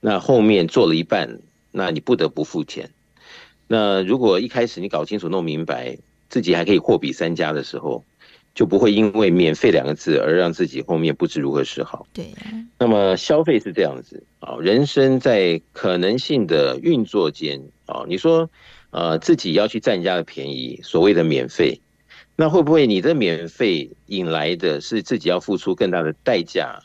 [0.01, 1.41] 那后面做了一半，
[1.73, 2.91] 那你不得不付钱。
[3.67, 8.05] 那如果一开始你搞清楚、弄明白，自己还可以货比三家的时候。
[8.53, 12.05] 就不会因为“免费”两个字而让自己后面不知如何是好。
[12.13, 12.35] 对，
[12.81, 18.51] 那么消费是这样子啊，人生在可能性的运作间啊，你说
[18.91, 21.81] 呃自己要去占人家的便宜，所谓的免费，
[22.41, 26.81] 那会不会你的免费引来的是自己要付出更大的代价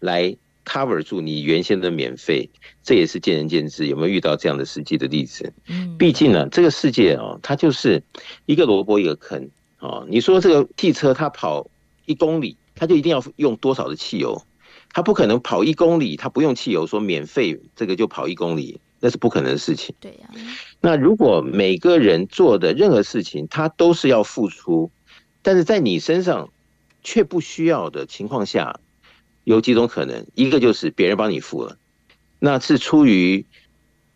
[0.00, 2.50] 来 cover 住你原先的免费？
[2.82, 5.50] 这也是见仁见智，有没有遇到这样的实际的例子？
[5.66, 8.02] 嗯，毕竟呢，这个世界啊，它就是
[8.44, 9.48] 一个萝卜一个坑。
[9.78, 11.66] 哦，你说这个汽车它跑
[12.04, 14.42] 一公里，它就一定要用多少的汽油？
[14.92, 19.94] 它不可能跑一公里，它不用汽油，说免费这个就跑一公里，那是不可能的事情。
[20.00, 20.28] 对呀。
[20.82, 24.90] 那如果每个人做的任何事情，他都是要付出，
[25.48, 26.50] 但是在你身上
[27.02, 28.80] 却不需要的情况下，
[29.44, 31.78] 有几种可能：一个就是别人帮你付了，
[32.38, 33.46] 那是出于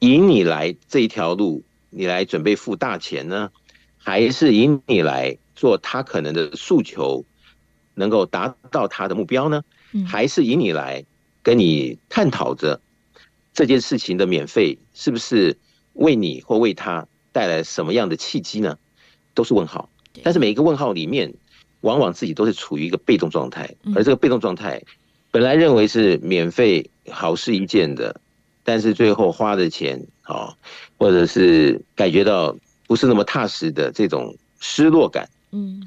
[0.01, 3.51] 引你来这一条路，你来准备付大钱呢，
[3.97, 5.39] 还是引你来？
[5.57, 7.25] 做他可能的诉求，
[7.95, 9.65] 能够达到他的目标呢？
[10.07, 11.07] 还是引你来
[11.43, 12.79] 跟你探讨着
[13.55, 15.57] 这件事情的免费是不是
[15.95, 18.77] 为你或为他带来什么样的契机呢？
[19.33, 19.89] 都是问号。
[20.23, 21.35] 但是每一个问号里面，
[21.81, 24.83] 往往自己都是处于一个被动状态，而这个被动状态
[25.31, 28.21] 本来认为是免费好事一件的，
[28.63, 30.57] 但是最后花的钱啊，
[30.99, 32.57] 或者是感觉到
[32.87, 35.29] 不是那么踏实的这种失落感。
[35.51, 35.83] 嗯，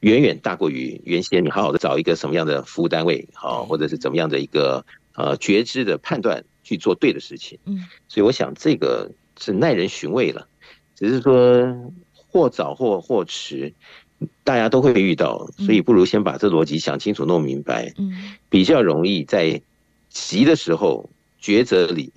[0.00, 7.58] 远远大过于原先你好好的找一个什么样的服务单位，好，或者是怎么样的一个呃觉知的判断去做对的事情。
[7.64, 10.46] 嗯，所以我想这个是耐人寻味了，
[10.94, 11.92] 只是说
[12.28, 13.74] 或早或或迟，
[14.44, 19.60] 大家都会遇到，所以不如先把这逻辑想清楚、弄明白，嗯，比较容易在
[20.10, 21.10] 急的时候
[21.40, 22.12] 抉择里，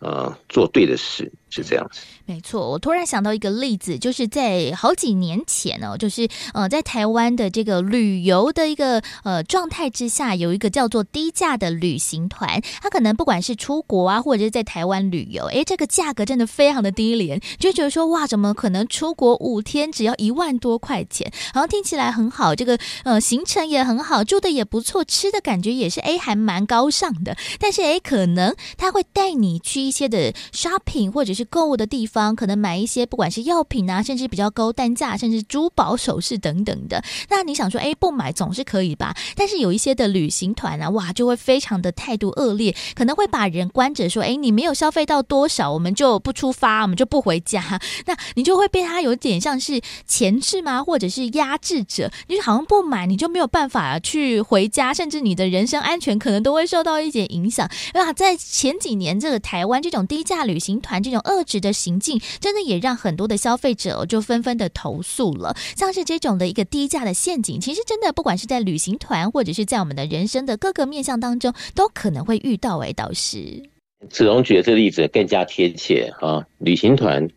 [0.00, 2.00] 呃，做对的事是这样子。
[2.24, 21.30] 没错，我突然想到一个例子，就是在好几年前哦，就是呃，在台湾的这个旅游的一个呃状态之下，有一个叫做低价的旅行团，他可能不管是出国啊，或者是在台湾旅游，诶，这个价格真的非常的低廉，就觉得说哇，怎么可能出国五天只要一万多块钱？
[21.52, 27.36] 然后听起来很好，这个呃行程也很好，住的也不错，吃的感觉也是诶，还蛮高尚的。
[27.58, 32.34] 但是诶，可能他会带你去一些的 shopping 或者是购物的地方。
[32.34, 37.02] 可能买一些不管是药品啊，甚至比较高单价，甚至珠宝首饰等等的。
[37.28, 39.14] 那你想说，哎，不买总是可以吧？
[39.36, 47.80] 但是有一些的旅行团啊，哇，就会非常的态度恶劣，可能会把人关着，说，哎，你没有消费到多少，我们就不出发，我们就不回家。
[48.06, 50.82] 那你就会被他有点像是钳制吗？
[50.82, 52.10] 或者是压制者？
[52.28, 57.66] 你好像不买，你就没有办法去回家，甚至你的人身安全可能都会受到一点影响。
[57.94, 72.78] 啊，在前几年，这个台湾这种低价旅行团这种恶质的行径真的也让很多的消费者就纷纷的投诉了，像是这种的一个低价的陷阱，其实真的不管是在旅行团或者是在我们的人生的各个面向当中，都可能会遇到。
[72.78, 73.62] 哎，导师，
[74.10, 76.44] 子龙举的这个例子更加贴切啊！
[76.58, 77.28] 旅行团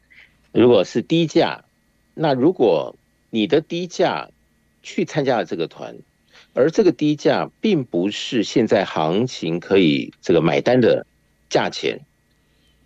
[0.51, 1.63] 如果是低价，
[2.15, 2.95] 那如果
[3.29, 4.29] 你的低价
[4.81, 5.95] 去参加了这个团，
[6.53, 11.05] 而这个低价并不是现在行情可以这个买单的
[11.49, 11.99] 价钱，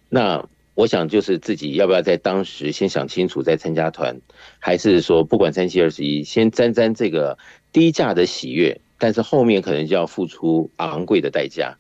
[0.10, 0.47] 那。
[0.80, 4.22] 我想就是自己要不要在当时先想清楚再参加团，
[4.60, 7.38] 还是说不管三七二十一，先沾沾这个
[7.74, 11.78] 低价的喜悦，但是后面可能就要付出昂贵的代价。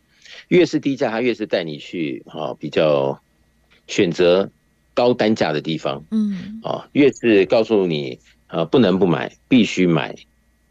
[0.49, 3.21] 越是低价，他越是带你去啊比较
[3.87, 4.51] 选择
[4.93, 10.13] 高单价的地方，嗯，啊，越是告诉你啊，不能不买，必须买，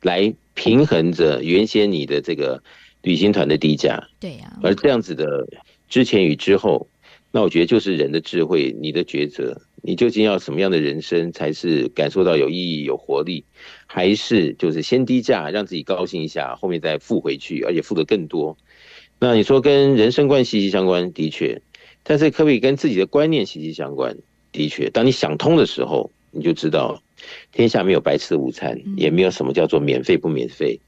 [0.03, 2.63] 来平衡着原先你的这个
[3.01, 4.07] 旅行团的低价。
[4.21, 4.53] 对呀。
[4.63, 5.49] 而这样子的
[5.89, 6.87] 之前与之后，
[7.31, 13.45] 那我觉得就是人的智慧，你的抉择，你究竟要什么样的人生才是感受到有意义、有活力，
[13.87, 18.57] 还是就是先低价让自己高兴一下，后面再付回去，而且付得更多？
[19.19, 21.61] 那你说跟人生观息息相关，的确，
[22.03, 24.17] 但是可不可以跟自己的观念息息相关？
[24.51, 27.03] 的确，当你想通的时候，你就知道
[27.53, 30.81] 天下没有白吃的午餐，也没有什么叫做免费不免费。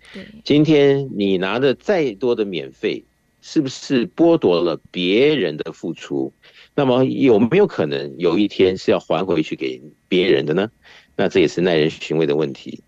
[0.45, 3.05] 今天你拿的再多的免费，
[3.41, 6.33] 是不是剥夺了别人的付出？
[6.75, 10.71] 那么有没有可能有一天是要还回去给别人的呢？
[11.17, 12.83] 那这也是耐人寻味的问题。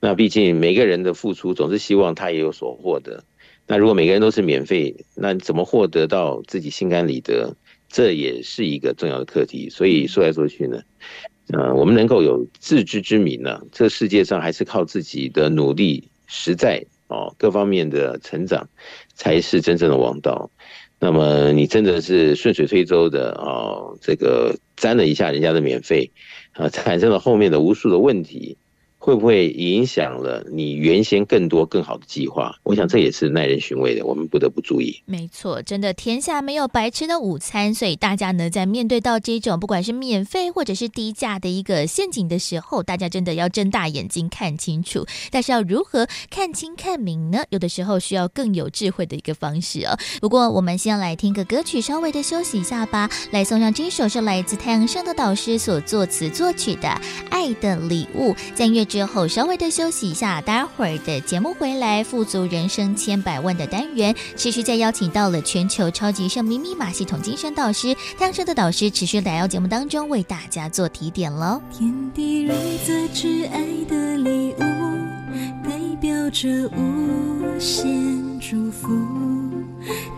[0.00, 3.22] 那毕竟每个人的付出，总是希望他也有所获得。
[3.66, 7.54] 那如果每个人都是免费，那怎么获得到自己心安理得？
[7.88, 9.70] 这也是一个重要的课题。
[9.70, 10.80] 所以说来说去呢，
[11.52, 18.68] 呃，我们能够有自知之明呢，这世界上还是靠自己的努力、实在哦，各方面的成长，
[19.14, 20.50] 才是真正的王道。
[21.00, 26.10] 那么你真的是顺水推舟的哦，这个沾了一下人家的免费，
[26.52, 28.56] 啊，产生了后面的无数的问题。
[28.98, 32.54] 会不会影响了你原先更多更好的计划？
[32.64, 35.00] 我想这也是耐人寻味的，我们不得不注意。
[35.06, 45.06] 没错，真的天下没有白吃的午餐，所以大家呢，在面对到这种不管是免费或者是低价的一个陷阱的时候，大家真的要睁大眼睛看清楚。
[45.30, 47.44] 但是要如何看清看明呢？
[47.50, 49.96] 有的时候需要更有智慧的一个方式哦。
[50.20, 53.08] 不过我们先来听个歌曲，稍微的休息一下吧。
[53.30, 56.88] 来送上这首是来自太阳盛的导师所作词作曲的
[57.30, 58.87] 《爱的礼物》，在乐。
[58.88, 71.60] 之后稍微的休息一下，待会儿的节目回来，富足人生千百万的单元，持续再邀请到了全球超级生命密码系统精神导师太阳盛德导师，持续来到节目当中为大家做提点喽。
[71.70, 74.62] 天地人则至爱的礼物，
[75.62, 77.86] 代表着无限
[78.40, 78.88] 祝福，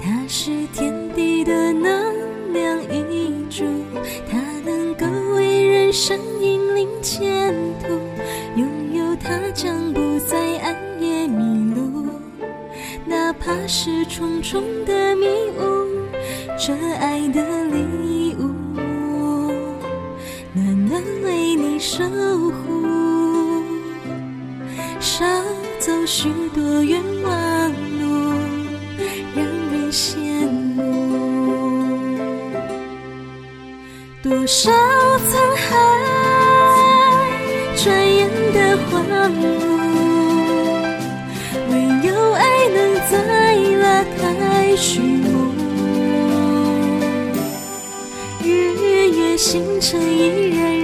[0.01, 3.65] 它是天地的能量一注，
[4.31, 4.39] 它
[5.71, 7.89] 人生引领前途。
[8.57, 12.09] 拥有它，将不再暗夜迷路，
[13.07, 15.87] 哪怕是重重的迷雾。
[16.59, 18.51] 这爱的礼物，
[20.53, 22.03] 暖暖为你守
[22.51, 23.63] 护，
[24.99, 25.25] 少
[25.79, 28.35] 走许多冤枉路，
[29.37, 30.19] 让人羡
[30.75, 30.90] 慕。
[34.51, 35.71] 少沧海，
[37.77, 37.87] 转
[38.17, 38.29] 眼。
[38.53, 39.43] 的荒芜
[41.71, 41.73] 唯
[42.05, 42.77] 有爱能
[43.09, 43.13] 再
[43.77, 45.55] 拉开序幕。
[48.43, 48.49] 日
[49.11, 50.80] 月星辰依然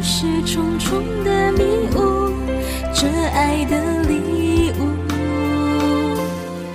[0.00, 1.62] 是重重的迷
[1.96, 2.32] 雾，
[2.94, 4.84] 这爱的礼物，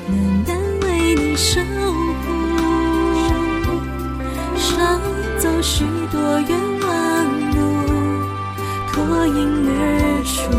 [0.07, 2.25] 暖暖为你守护，
[4.57, 4.99] 少
[5.39, 6.89] 走许多冤枉
[7.51, 7.57] 路，
[8.91, 10.51] 脱颖而出。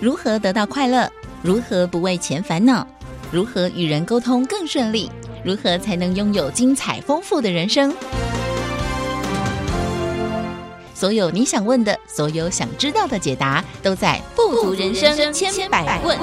[0.00, 1.08] 如何得到快乐？
[1.42, 2.86] 如何不为钱烦恼？
[3.30, 5.08] 如何与人沟通更顺利？
[5.44, 7.94] 如何才能拥有精彩丰富的人生？
[11.02, 16.16] 所有你想问的，所有想知道的解答，都在《富足人生千百问》。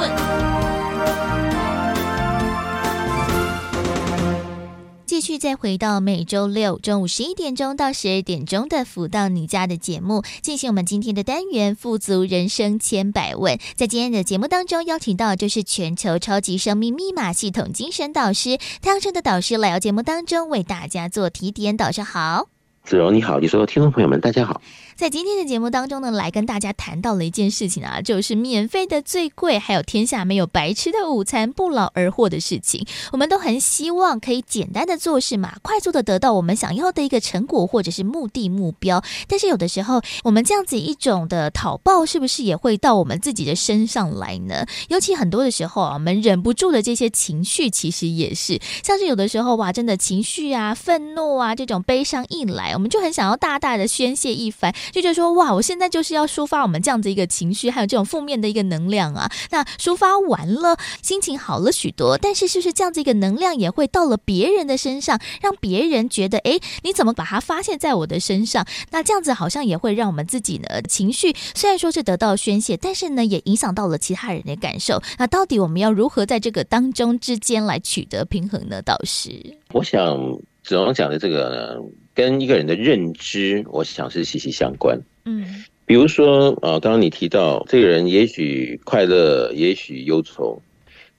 [5.06, 13.60] 继续再回到每周六中午十一点钟到十二点钟的“福到你家”的节目，进行我们今天的单元“富足人生千百问”。
[13.76, 21.76] 在今天的节目当中，邀请到就是全球超级生命密码系统精神导师太阳盛德导师来到节目当中为大家做提点。
[21.76, 22.48] 导师好，
[22.90, 24.62] 子荣你好，你说听众朋友们大家好。
[25.00, 32.86] 在今天的节目当中呢，来跟大家谈到了一件事情啊，就是免费的最贵，还有天下没有白吃的午餐，不劳而获的事情。
[33.14, 39.02] 我们都很希望可以简单的做事嘛，快速的得到我们想要的一个成果或者是目的目标。
[39.30, 44.66] 但是有的时候，我们这样子一种的讨报，是不是也会到我们自己的身上来呢？
[44.90, 54.76] 尤其很多的时候啊，我们忍不住的这些情绪，其实也是像是有的时候哇，真的情绪啊、愤怒啊这种悲伤一来，我们就很想要大大的宣泄一番。
[54.92, 59.30] 就觉得说哇，我现在就是要抒发我们这样子一个情绪，还有这种负面的一个能量啊。
[59.52, 68.66] 那抒发完了，心情好了许多，但是是不是这样子一个能量也会到了别人的身上，让别人觉得哎，你怎么把它发泄在我的身上？
[68.92, 75.02] 那这样子好像也会让我们自己呢情绪虽然说是得到宣泄，但是呢也影响到了其他人的感受。
[75.18, 78.82] 那到底我们要如何在这个当中之间来取得平衡呢？
[78.82, 80.18] 导师，我想
[80.64, 81.82] 子龙讲的这个。
[82.20, 85.00] 跟一个人的认知，我想是息息相关。
[85.24, 90.62] 嗯，比如说啊，刚刚你提到这个人也许快乐，也许忧愁，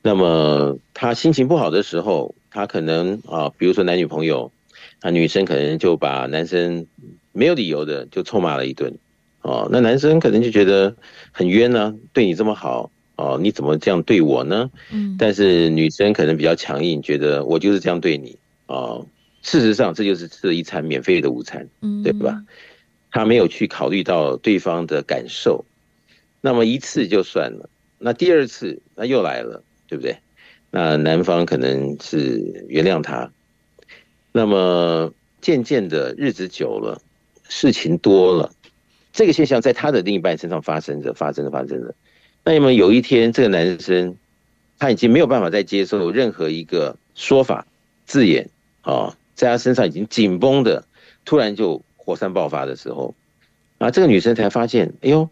[0.02, 4.52] 那么他心情不好的时候，他可能啊，比如说男女朋友，
[5.00, 6.86] 啊，女生可能就把男生
[7.32, 8.98] 没有理由的就臭骂了一顿，
[9.40, 10.94] 哦，那男生可能就觉得
[11.32, 14.70] 很冤呢，对你这么好，哦，你怎么这样对我呢？
[14.92, 18.36] 嗯，但是女生可能比较强硬，觉得我就是这样对你，
[18.66, 19.06] 哦。
[19.42, 21.68] 事实上，这就是吃了一餐免费的午餐，
[22.04, 22.42] 对吧？
[23.10, 25.64] 他没有去考虑到对方的感受，
[26.40, 27.68] 那么一次就算了，
[27.98, 30.16] 那第二次那又来了，对不对？
[30.70, 33.32] 那男方可能是原谅他，
[34.30, 37.00] 那么渐渐的日子久了，
[37.48, 38.52] 事情多了，
[39.12, 41.94] 这个现象在他的另一半身上发生着，发生着，发生着。
[42.44, 44.16] 那么有一天，这个男生
[44.78, 47.66] 他已经没有办法再接受任何一个说法、
[48.06, 48.48] 字眼
[48.82, 49.16] 啊。
[49.40, 50.84] 在他身上已经紧绷的，
[51.24, 53.14] 突然就火山爆发的时候，
[53.78, 55.30] 啊，这个女生才发现，哎呦，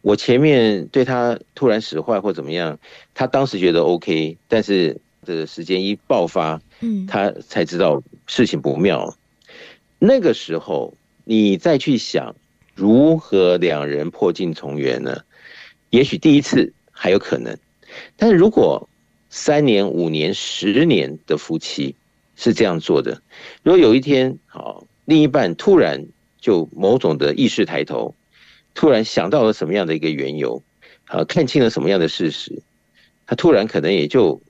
[0.00, 2.80] 我前面对他突然使坏或怎么样，
[3.14, 9.16] 她当时觉得 OK，但是这个时间一爆发，嗯，她才知道事情不妙。
[10.00, 10.92] 那个时候，
[11.22, 12.34] 你再去想
[12.74, 15.22] 如何两人破镜重圆呢？
[15.90, 17.56] 也许第一次还有可能，
[18.16, 18.88] 但是如果
[19.30, 21.94] 三年、五年、十年的夫妻，
[22.36, 23.22] 是这样做的。
[23.62, 26.06] 如果有一天，好，另一半突然
[26.40, 28.14] 就某种的意识抬头，
[28.74, 30.62] 突然想到了什么样的一个缘由，
[31.06, 32.62] 啊，看清了什么样的事实，
[33.26, 34.40] 他突然可能也就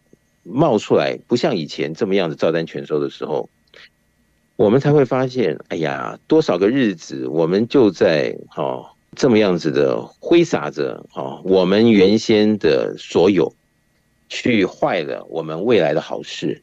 [0.43, 3.49] 冒出来，不像以前这么样的照单全收的时候，
[4.57, 13.55] 我们才会发现，哎呀，多少个日子，我们就在哦这么样子的挥洒着哦我们原先的所有，
[14.29, 16.63] 去坏了我们未来的好事。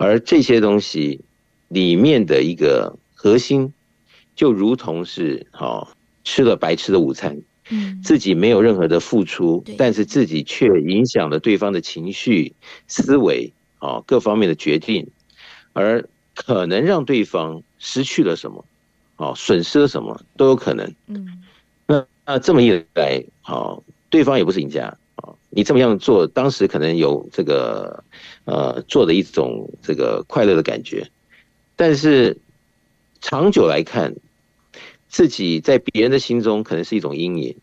[0.00, 1.20] 而这些东西
[1.68, 3.70] 里面的一个核心，
[4.34, 5.92] 就如同是好
[6.24, 7.38] 吃了白吃的午餐，
[7.68, 12.54] 嗯，自己没有任何的付出，但是自己却影响了对方的情绪、
[12.88, 15.06] 思维啊各方面的决定，
[15.74, 16.02] 而
[16.34, 18.64] 可能让对方失去了什么，
[19.18, 20.94] 哦，损失了什么都有可能。
[21.08, 21.42] 嗯，
[21.86, 24.96] 那那这么一来，好，对方也不是赢家。
[25.52, 28.04] 你这么样做，当时可能有这个，
[28.44, 31.10] 呃，做的一种这个快乐的感觉，
[31.74, 32.38] 但是
[33.20, 34.14] 长久来看，
[35.08, 37.56] 自己在别人的心中可能是一种阴影。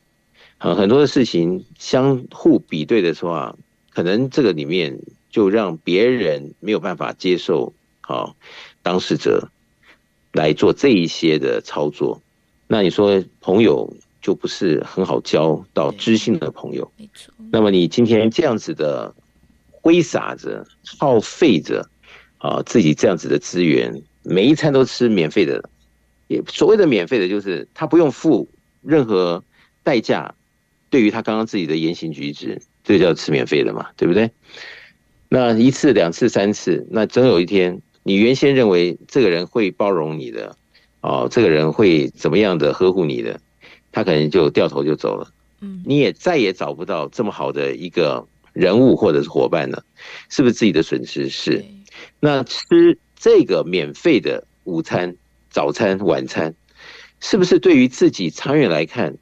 [0.58, 3.58] 很很多的事情相互比对的时候，
[3.94, 8.36] 可能这个里面就让别人没有办法接受，好，
[8.84, 9.50] 当事者
[10.34, 12.22] 来做这一些的操作。
[12.68, 13.96] 那你说朋友？
[14.22, 16.92] 就不是很好交到知心的朋友。
[16.98, 17.34] 没错。
[17.52, 19.14] 那么你今天这样子的
[19.70, 20.66] 挥洒着、
[21.00, 21.88] 耗费着
[22.40, 25.70] 啊，自己这样子的资源，每一餐都吃免费的，
[26.28, 28.50] 也所谓的免费的，就是他不用付
[28.82, 29.44] 任何
[29.84, 30.36] 代价，
[30.90, 34.30] 对于他刚刚自己的言行举止，这叫吃免费的嘛，对不对？
[35.30, 40.56] 那一次、两次、三次，那总有一天，你原先认为这个人会包容你的，
[41.02, 43.40] 哦，这个人会怎么样的呵护你的。
[43.92, 45.32] 他可能就掉头就走了，
[45.62, 49.84] 嗯，你也再也找不到这么好的一个人物或者是伙伴了，
[50.30, 51.30] 是不是自己的损失？
[51.30, 51.66] 是。
[52.20, 55.16] 那吃这个免费的午餐、
[55.50, 56.54] 早餐、晚餐，
[57.20, 59.18] 是不是对于自己长远来看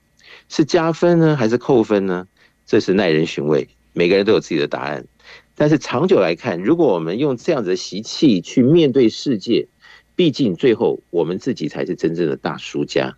[0.49, 2.27] 是加分呢，还是扣分呢？
[2.65, 5.05] 这是耐人寻味，每个人都有自己的答案。
[5.55, 9.67] 但是长久来看，如果我们用这样子的习气去面对世界，
[10.15, 13.15] 毕竟最后我们自己才是真正的大输家。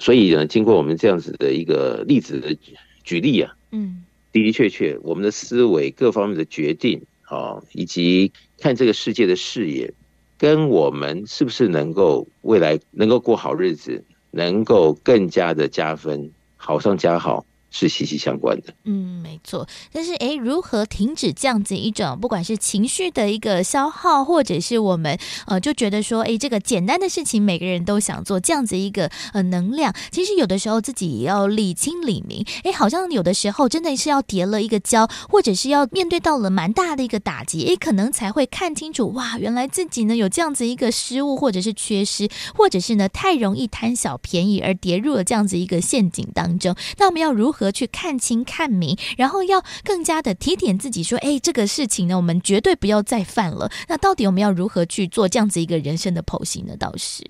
[0.00, 0.04] 对。
[0.04, 2.56] 所以呢，经过我们这样子的一个例子的
[3.04, 9.92] 举例啊，嗯，的的确确，我们的思维各方面的决定，啊，以及看这个世界的视野，
[10.38, 17.44] 跟我们是不是能够未来能够过好日子，能够更加的加分，好上加好。
[17.70, 19.66] 是息息相关的，嗯，没错。
[19.92, 25.16] 但是，诶，如何停止这样子一种不管是情绪的一个消耗，或者是我们
[25.46, 32.44] 呃就觉得说，诶，这个简单的事情每个人都想做，这样子一个呃能量，其实有的时候自己也要理清理明。
[32.64, 46.74] 诶，好像有的时候真的是要叠了一个跤，或者是要面对到了蛮大的一个打击，诶，可能才会看清楚，哇，原来自己呢有这样子一个失误，或者是缺失，或者是呢太容易贪小便宜而跌入了这样子一个陷阱当中。
[46.98, 47.59] 那我们要如何？
[47.60, 56.74] 和去看清看明，然后要更加的提点自己说：“哎，这个事情呢，我们绝对不要再犯了。”那到底我们要如何去做这样子一个人生的剖析呢？
[56.78, 57.22] 倒是，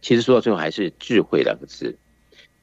[0.00, 1.98] 其实说到最后还是智慧两个字。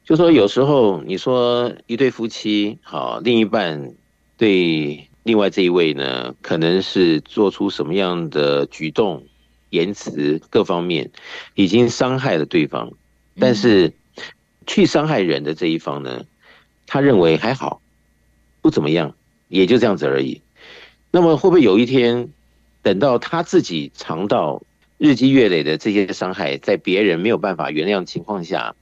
[0.06, 3.92] 就说有时候你说一对夫妻，好，另一半
[4.38, 9.26] 对另外这一位呢，可能是做出什么样的举动、
[9.68, 11.10] 言辞各方面
[11.56, 12.92] 已经伤害了对方，
[13.38, 13.92] 但是
[14.66, 16.24] 去伤害人的这一方呢？
[16.86, 17.80] 他认为还好，
[18.62, 19.14] 不怎么样，
[19.48, 20.40] 也就这样子而已。
[21.10, 22.28] 那么会不会有一天，
[22.82, 24.62] 等到他自己尝到
[24.98, 28.74] 日积月累的这些伤害，在别人没有办法原谅情况下，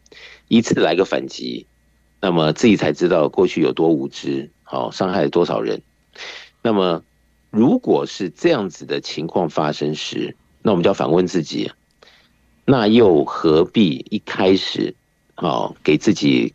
[0.49, 1.67] 一次来个反击，
[2.21, 5.83] 那么自己才知道过去有多无知，好，伤害了多少人。
[6.63, 7.03] 那么
[7.51, 11.71] 如果是这样子的情况发生时，那我们就要反问自己，
[12.65, 14.95] 那又何必一开始，
[15.35, 16.55] 好，给自己。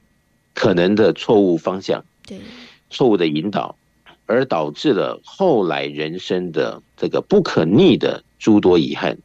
[0.59, 2.37] 可能的错误方向，对，
[2.89, 3.77] 错误的引导，
[4.25, 9.17] 而导致了后来人生的这个不可逆的诸多遗憾。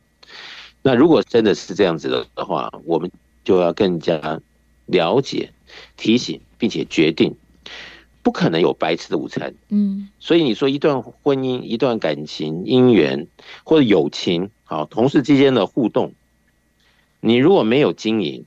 [0.80, 3.10] 那如果真的是这样子的话，我们
[3.42, 4.40] 就要更加
[4.86, 5.50] 了解、
[5.96, 7.34] 提醒，并且决定，
[8.22, 9.52] 不可能有白吃的午餐。
[9.70, 13.26] 嗯，所以你说一段婚姻、一段感情、姻缘
[13.64, 16.12] 或者友情，好，同事之间的互动，
[17.18, 18.44] 你如果没有经营。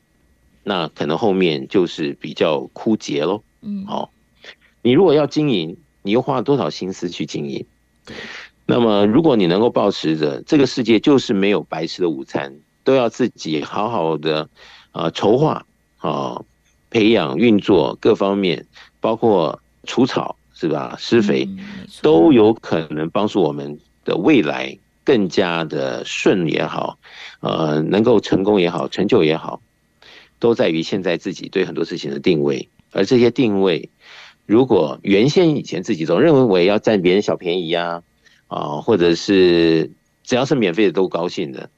[0.67, 3.41] 那可能后面就是比较枯竭喽。
[3.61, 4.11] 嗯，好，
[4.81, 7.65] 你如果要经营，你又花了多少心思去经营？
[8.65, 12.53] 那么如果你能够保持着这个世界就是没有白吃的午餐，
[12.83, 14.49] 都要自己好好的
[14.91, 15.65] 啊筹划
[15.99, 16.43] 啊
[16.89, 18.65] 培养运作各方面，
[18.99, 20.97] 包括除草是吧？
[20.99, 21.47] 施肥
[22.01, 26.99] 都有可能帮助我们的未来更加的顺也好，
[27.39, 29.61] 呃，能够成功也好，成就也好。
[30.39, 33.89] 都在于现在自己对很多事情的定位，而这些定位，
[34.45, 38.03] 如果原先以前自己总认为我也要占别人小便宜呀，
[38.47, 39.91] 啊，或者是
[40.23, 41.69] 只要是免费的都高兴的，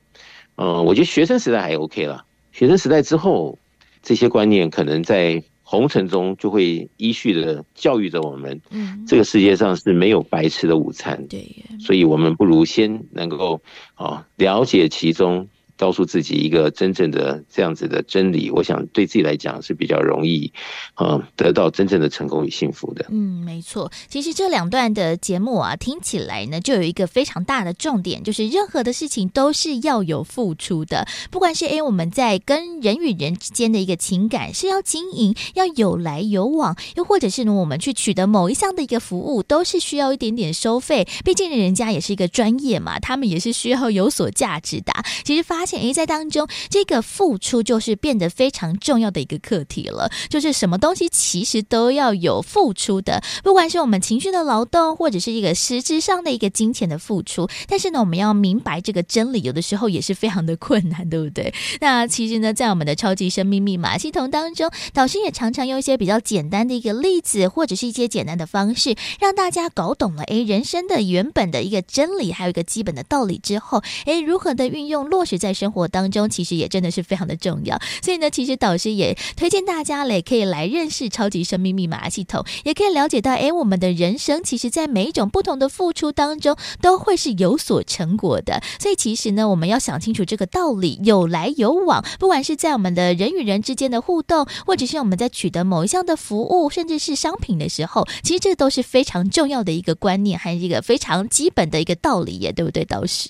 [0.56, 3.58] 嗯，我觉得学生时代还 OK 了，学生时代之后，
[4.04, 13.62] 这些观念可能在红尘中就会依序的教育着我们，嗯，这个世界上是没有白吃的午餐，对，所以我们不如先能够
[13.96, 15.48] 啊了解其中。
[15.80, 20.52] 告诉自己一个真正的这样子的真理，我想对自己来讲是比较容易，
[21.00, 23.06] 嗯，得到真正的成功与幸福的。
[23.10, 23.90] 嗯，没错。
[24.10, 31.08] 其实这两段的节目啊，听起来呢，就有一个非常大的重点，就是任何的事情都是要有付出的。
[31.32, 41.08] 不管是诶我们在跟人与人之间的一个情感是要经营，要有来有往，又或者是呢，我们去取得某一项的一个服务，都是需要一点点收费。
[41.24, 44.92] 毕竟人家也是一个专业嘛，他们也是需要有所价值的。
[45.24, 45.69] 其实发。
[45.78, 50.10] 诶，在当中，这个付出就是变得非常重要的一个课题了。
[50.30, 57.48] 就是什么东西其实都要有付出的，不管是我们情绪的劳动，或者是一个实质上的一个金钱的付出。
[57.68, 61.54] 但是呢，我们要明白这个真理，有的时候也是非常的困难，对不对？
[61.82, 77.78] 那其实呢，在我们的超级生命密码系统当中，导师也常常用一些比较简单的一个例子，或者是一些简单的方式，让大家搞懂了诶，人生的原本的一个真理，还有一个基本的道理之后，诶，如何的运用落实在生活当中，其实也真的是非常的重要。
[78.02, 88.64] 所以呢，其实导师也推荐大家嘞，可以来认识超级生命密码系统，也可以了解到，哎，我们的人生其实，在每一种不同的付出当中，都会是有所成果的。
[88.80, 103.30] 所以其实呢，我们要想清楚这个道理，有来有往，不管是在我们的人与人之间的互动，或者是我们在取得某一项的服务，甚至是商品的时候，其实这都是非常重要的一个观念，还是一个非常基本的一个道理，耶对不对，导师？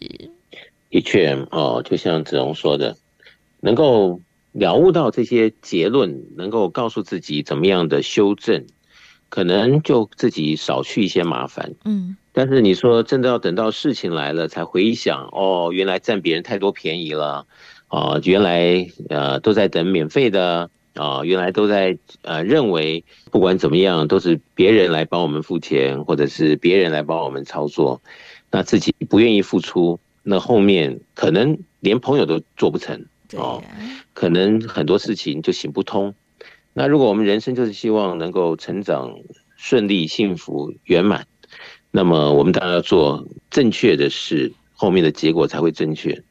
[0.89, 2.97] 的确哦，就像子荣说的，
[3.61, 4.21] 能够
[4.51, 8.65] 了悟到这些结论，能够告诉自己怎么样的修正，
[9.29, 11.75] 可能就自己少去一些麻烦。
[11.85, 17.45] 嗯，但是你说真的要等到事情来了才回想，哦，原来占别人太多便宜了，
[17.87, 28.01] 啊、呃，原来呃都在等免费的啊、呃，原来都在呃认为不管怎么样都是别人来帮我们付钱，或者是别人来帮我们操作，
[28.49, 29.99] 那自己不愿意付出，
[30.29, 33.03] 那后面可能连朋友都做不成
[33.33, 33.63] 哦，
[34.13, 36.13] 可能很多事情就行不通。
[36.73, 39.15] 那如果我们人生就是希望能够成长
[39.57, 41.25] 顺利、幸福、圆满。
[41.89, 46.21] 那么我们当然要做正确的事，后面的结果才会正确。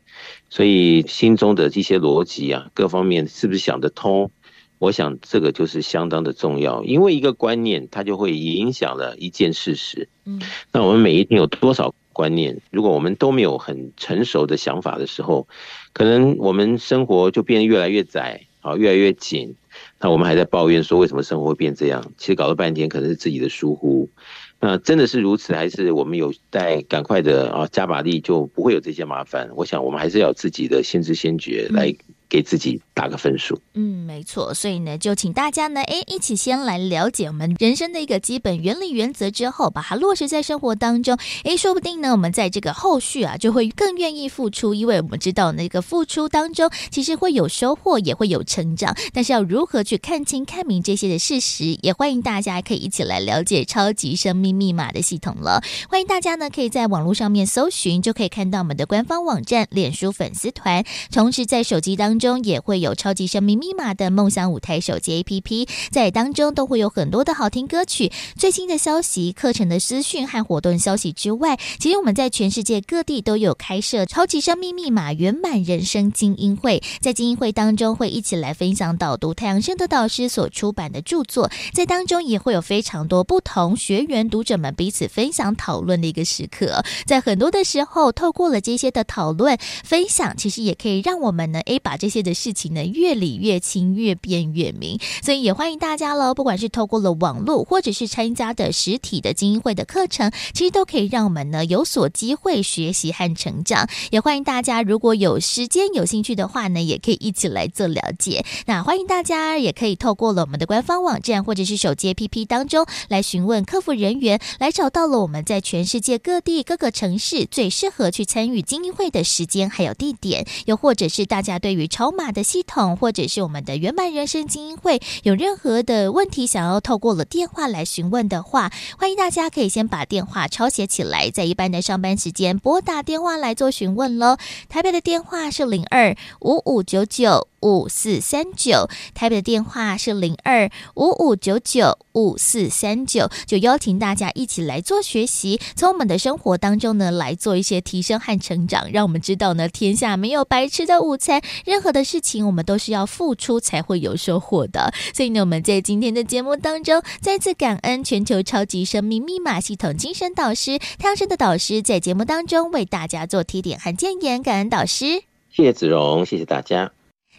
[0.48, 4.30] 所以心中的一些逻辑啊，各方面是不是想得通？
[4.78, 10.08] 我想这个就是相当的重要，因为一个观念它就会影响了一件事实。
[10.24, 10.40] 嗯，
[10.70, 12.60] 那我们每一天有多少观念？
[12.72, 15.46] 如果我们都没有很成熟的想法的时候，
[15.92, 19.54] 可能我们生活就变得越来越窄啊，越来越紧。
[20.00, 22.02] 那我们还在抱怨说为什么生活会变这样？
[22.16, 24.10] 其实搞了半天，可能是自己的疏忽。
[24.58, 29.48] 那真的是如此，还是我们有待赶快的啊加把力，就不会有这些麻烦？
[29.54, 31.94] 我想我们还是要自己的先知先觉来。
[32.28, 33.58] 给自己打个分数。
[33.74, 34.52] 嗯，没错。
[34.52, 41.18] 所以呢，就请大家呢，哎，一起先来了解我们人生的一个基本原理原则之后，把它落实在生活当中。
[41.44, 48.94] 哎，说不定呢，我们在这个后续啊，就会更愿意付出，因为我们知道那个付出当中，其实会有收获，也会有成长。
[49.12, 55.62] 但是要如何去看清、看明这些的事实，也欢迎大家可以一起来了解超级生命密码的系统了。
[55.88, 62.38] 欢迎大家呢，可以在网络上面搜寻，就可以看到我们的官方网站、脸书粉丝团，同时在手机当中。
[62.44, 92.18] 也会有超级生命密码的梦想舞台手机 APP，在当中都会有很多的好听歌曲、最新的消息、课程的资讯和活动消息之外，其实我们在全世界各地都有开设超级生命密码圆满人生精英会，在精英会当中会一起来分享导读太阳升的导师所出版的著作，在当中也会有非常多不同学员读者们彼此分享讨论的一个时刻，在很多的时候，透过了这些的讨论分享，其实也可以让我们呢，诶，把这这些。
[92.28, 96.34] 的事情呢，越理越清，越辩越明，所以也欢迎大家喽。
[96.34, 103.88] 不管是透过了网络，或者是参加的实体的精英会的课程，其实都可以让我们呢有所机会学习和成长。
[104.10, 108.44] 也欢迎大家，如果有时间有兴趣的话呢，也可以一起来做了解。
[108.66, 134.36] 那欢迎大家也可以透过了我们的官方网站，或者是手机 APP 当中来询问客服人员，来找到了我们在全世界各地各个城市最适合去参与精英会的时间还有地点，又或者是大家对于筹码的系统，或者是我们的圆满人生精英会，有任何的问题想要透过了电话来询问的话，欢迎大家可以先把电话抄写起来，在一般的上班时间拨打电话来做询问喽。
[134.68, 137.48] 台北的电话是零二五五九九。
[137.60, 154.92] 五四三九，台北的电话是零二五五九九五四三九，就邀请大家一起来做学习，从我们的生活当中呢来做一些提升和成长，让我们知道呢天下没有白吃的午餐，任何的事情我们都是要付出才会有收获的。
[155.14, 166.92] 所以呢，我们在今天的节目当中再次感恩全球超级生命密码系统精神导师太阳神的导师在节目当中为大家做提点和建言，感恩导师，谢谢子荣，谢谢大家。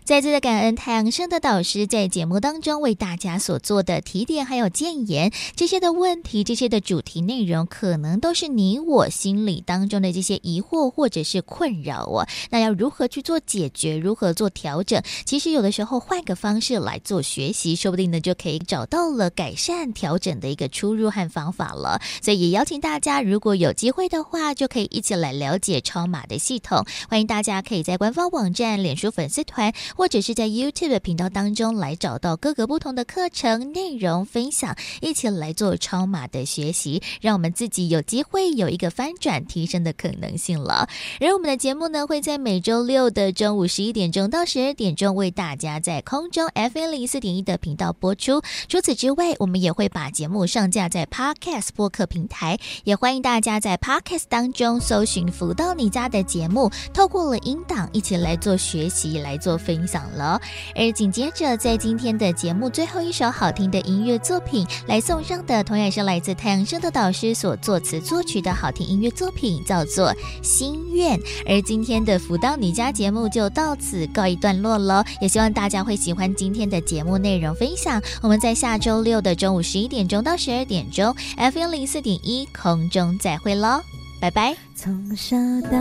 [0.10, 12.28] 再次的感恩太阳升的导师在节目当中为大家所做的提点还有建言，这些的问题，这些的主题内容，可能都是你我心里当中的这些疑惑或者是困扰哦。
[12.50, 15.00] 那要如何去做解决，如何做调整？
[15.26, 22.02] 其实有的时候换个方式来做学习，说不定呢就可以找到了改善调整的一个出入和方法了。
[22.24, 26.84] 所以也邀请大家，如果有机会的话，就可以一起来了解超码的系统。
[27.08, 29.72] 欢迎大家可以在官方网站、脸书粉丝团。
[30.00, 40.88] 或者是在 YouTube 频道当中来找到各个不同的课程内容分享，一起来做超码的学习，让我们自己有机会有一个翻转提升的可能性了。
[41.20, 48.42] 而我们的节目呢，会在每周六的中午十一点钟到十二点钟为大家在空中 FM 零四点一的频道播出。
[48.70, 59.89] 除此之外，我们也会把节目上架在 Podcast 播客平台，也欢迎大家在 Podcast 当中搜寻“福到你家”的节目，透过了音档一起来做学习，来做分享。
[59.92, 60.40] 讲了，
[60.76, 70.12] 而紧接着在今天的节目最后一首好听的音乐作品来送上的，同样是来自太阳盛德导师所作词作曲的好听音乐作品，叫做
[70.44, 71.18] 《心愿》。
[71.48, 78.02] 而今天的福到你家节目就到此告一段落了，也希望大家会喜欢今天的节目内容分享。
[78.22, 83.82] 我们在下周六的中午十一点钟到十二点钟，FM 零四点一空中再会喽。
[84.22, 84.69] 拜拜。
[84.82, 85.78] 从小到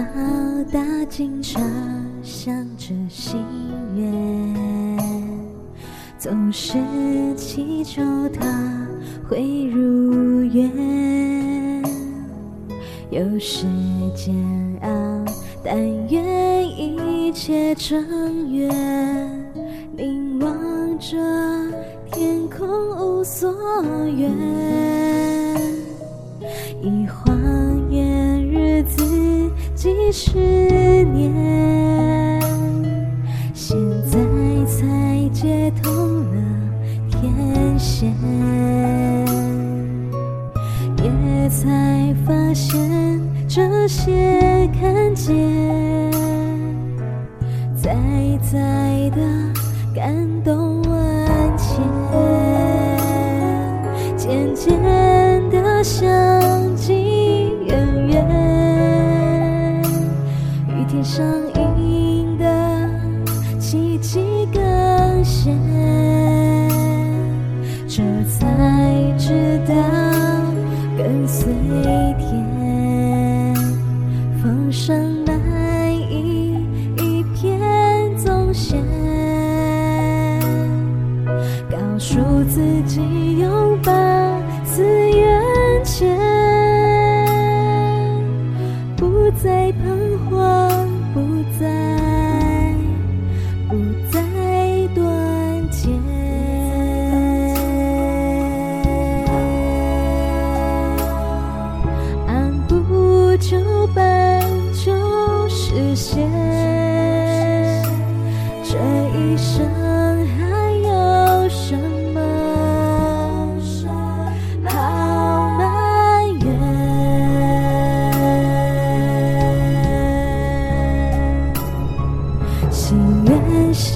[0.72, 1.62] 大经常
[2.20, 3.38] 想着心
[3.94, 4.98] 愿，
[6.18, 6.76] 总是
[7.36, 8.88] 祈求它
[9.28, 10.68] 会如愿。
[13.10, 13.66] 有时
[14.16, 14.34] 煎
[14.82, 15.24] 熬，
[15.62, 15.78] 但
[16.08, 18.68] 愿一切成缘。
[19.96, 21.16] 凝望着
[22.10, 22.66] 天空，
[22.98, 23.48] 无所
[24.16, 24.97] 愿。
[30.12, 31.98] 十年。
[33.54, 34.18] 现在
[34.64, 36.42] 才接通了
[37.10, 38.14] 天线
[41.02, 44.37] 也才发现这些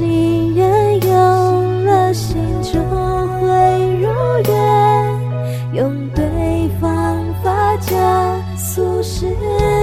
[0.03, 1.13] 情愿有
[1.85, 4.09] 了心就会如
[4.49, 9.29] 愿用对方法加速实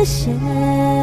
[0.04, 0.99] 现。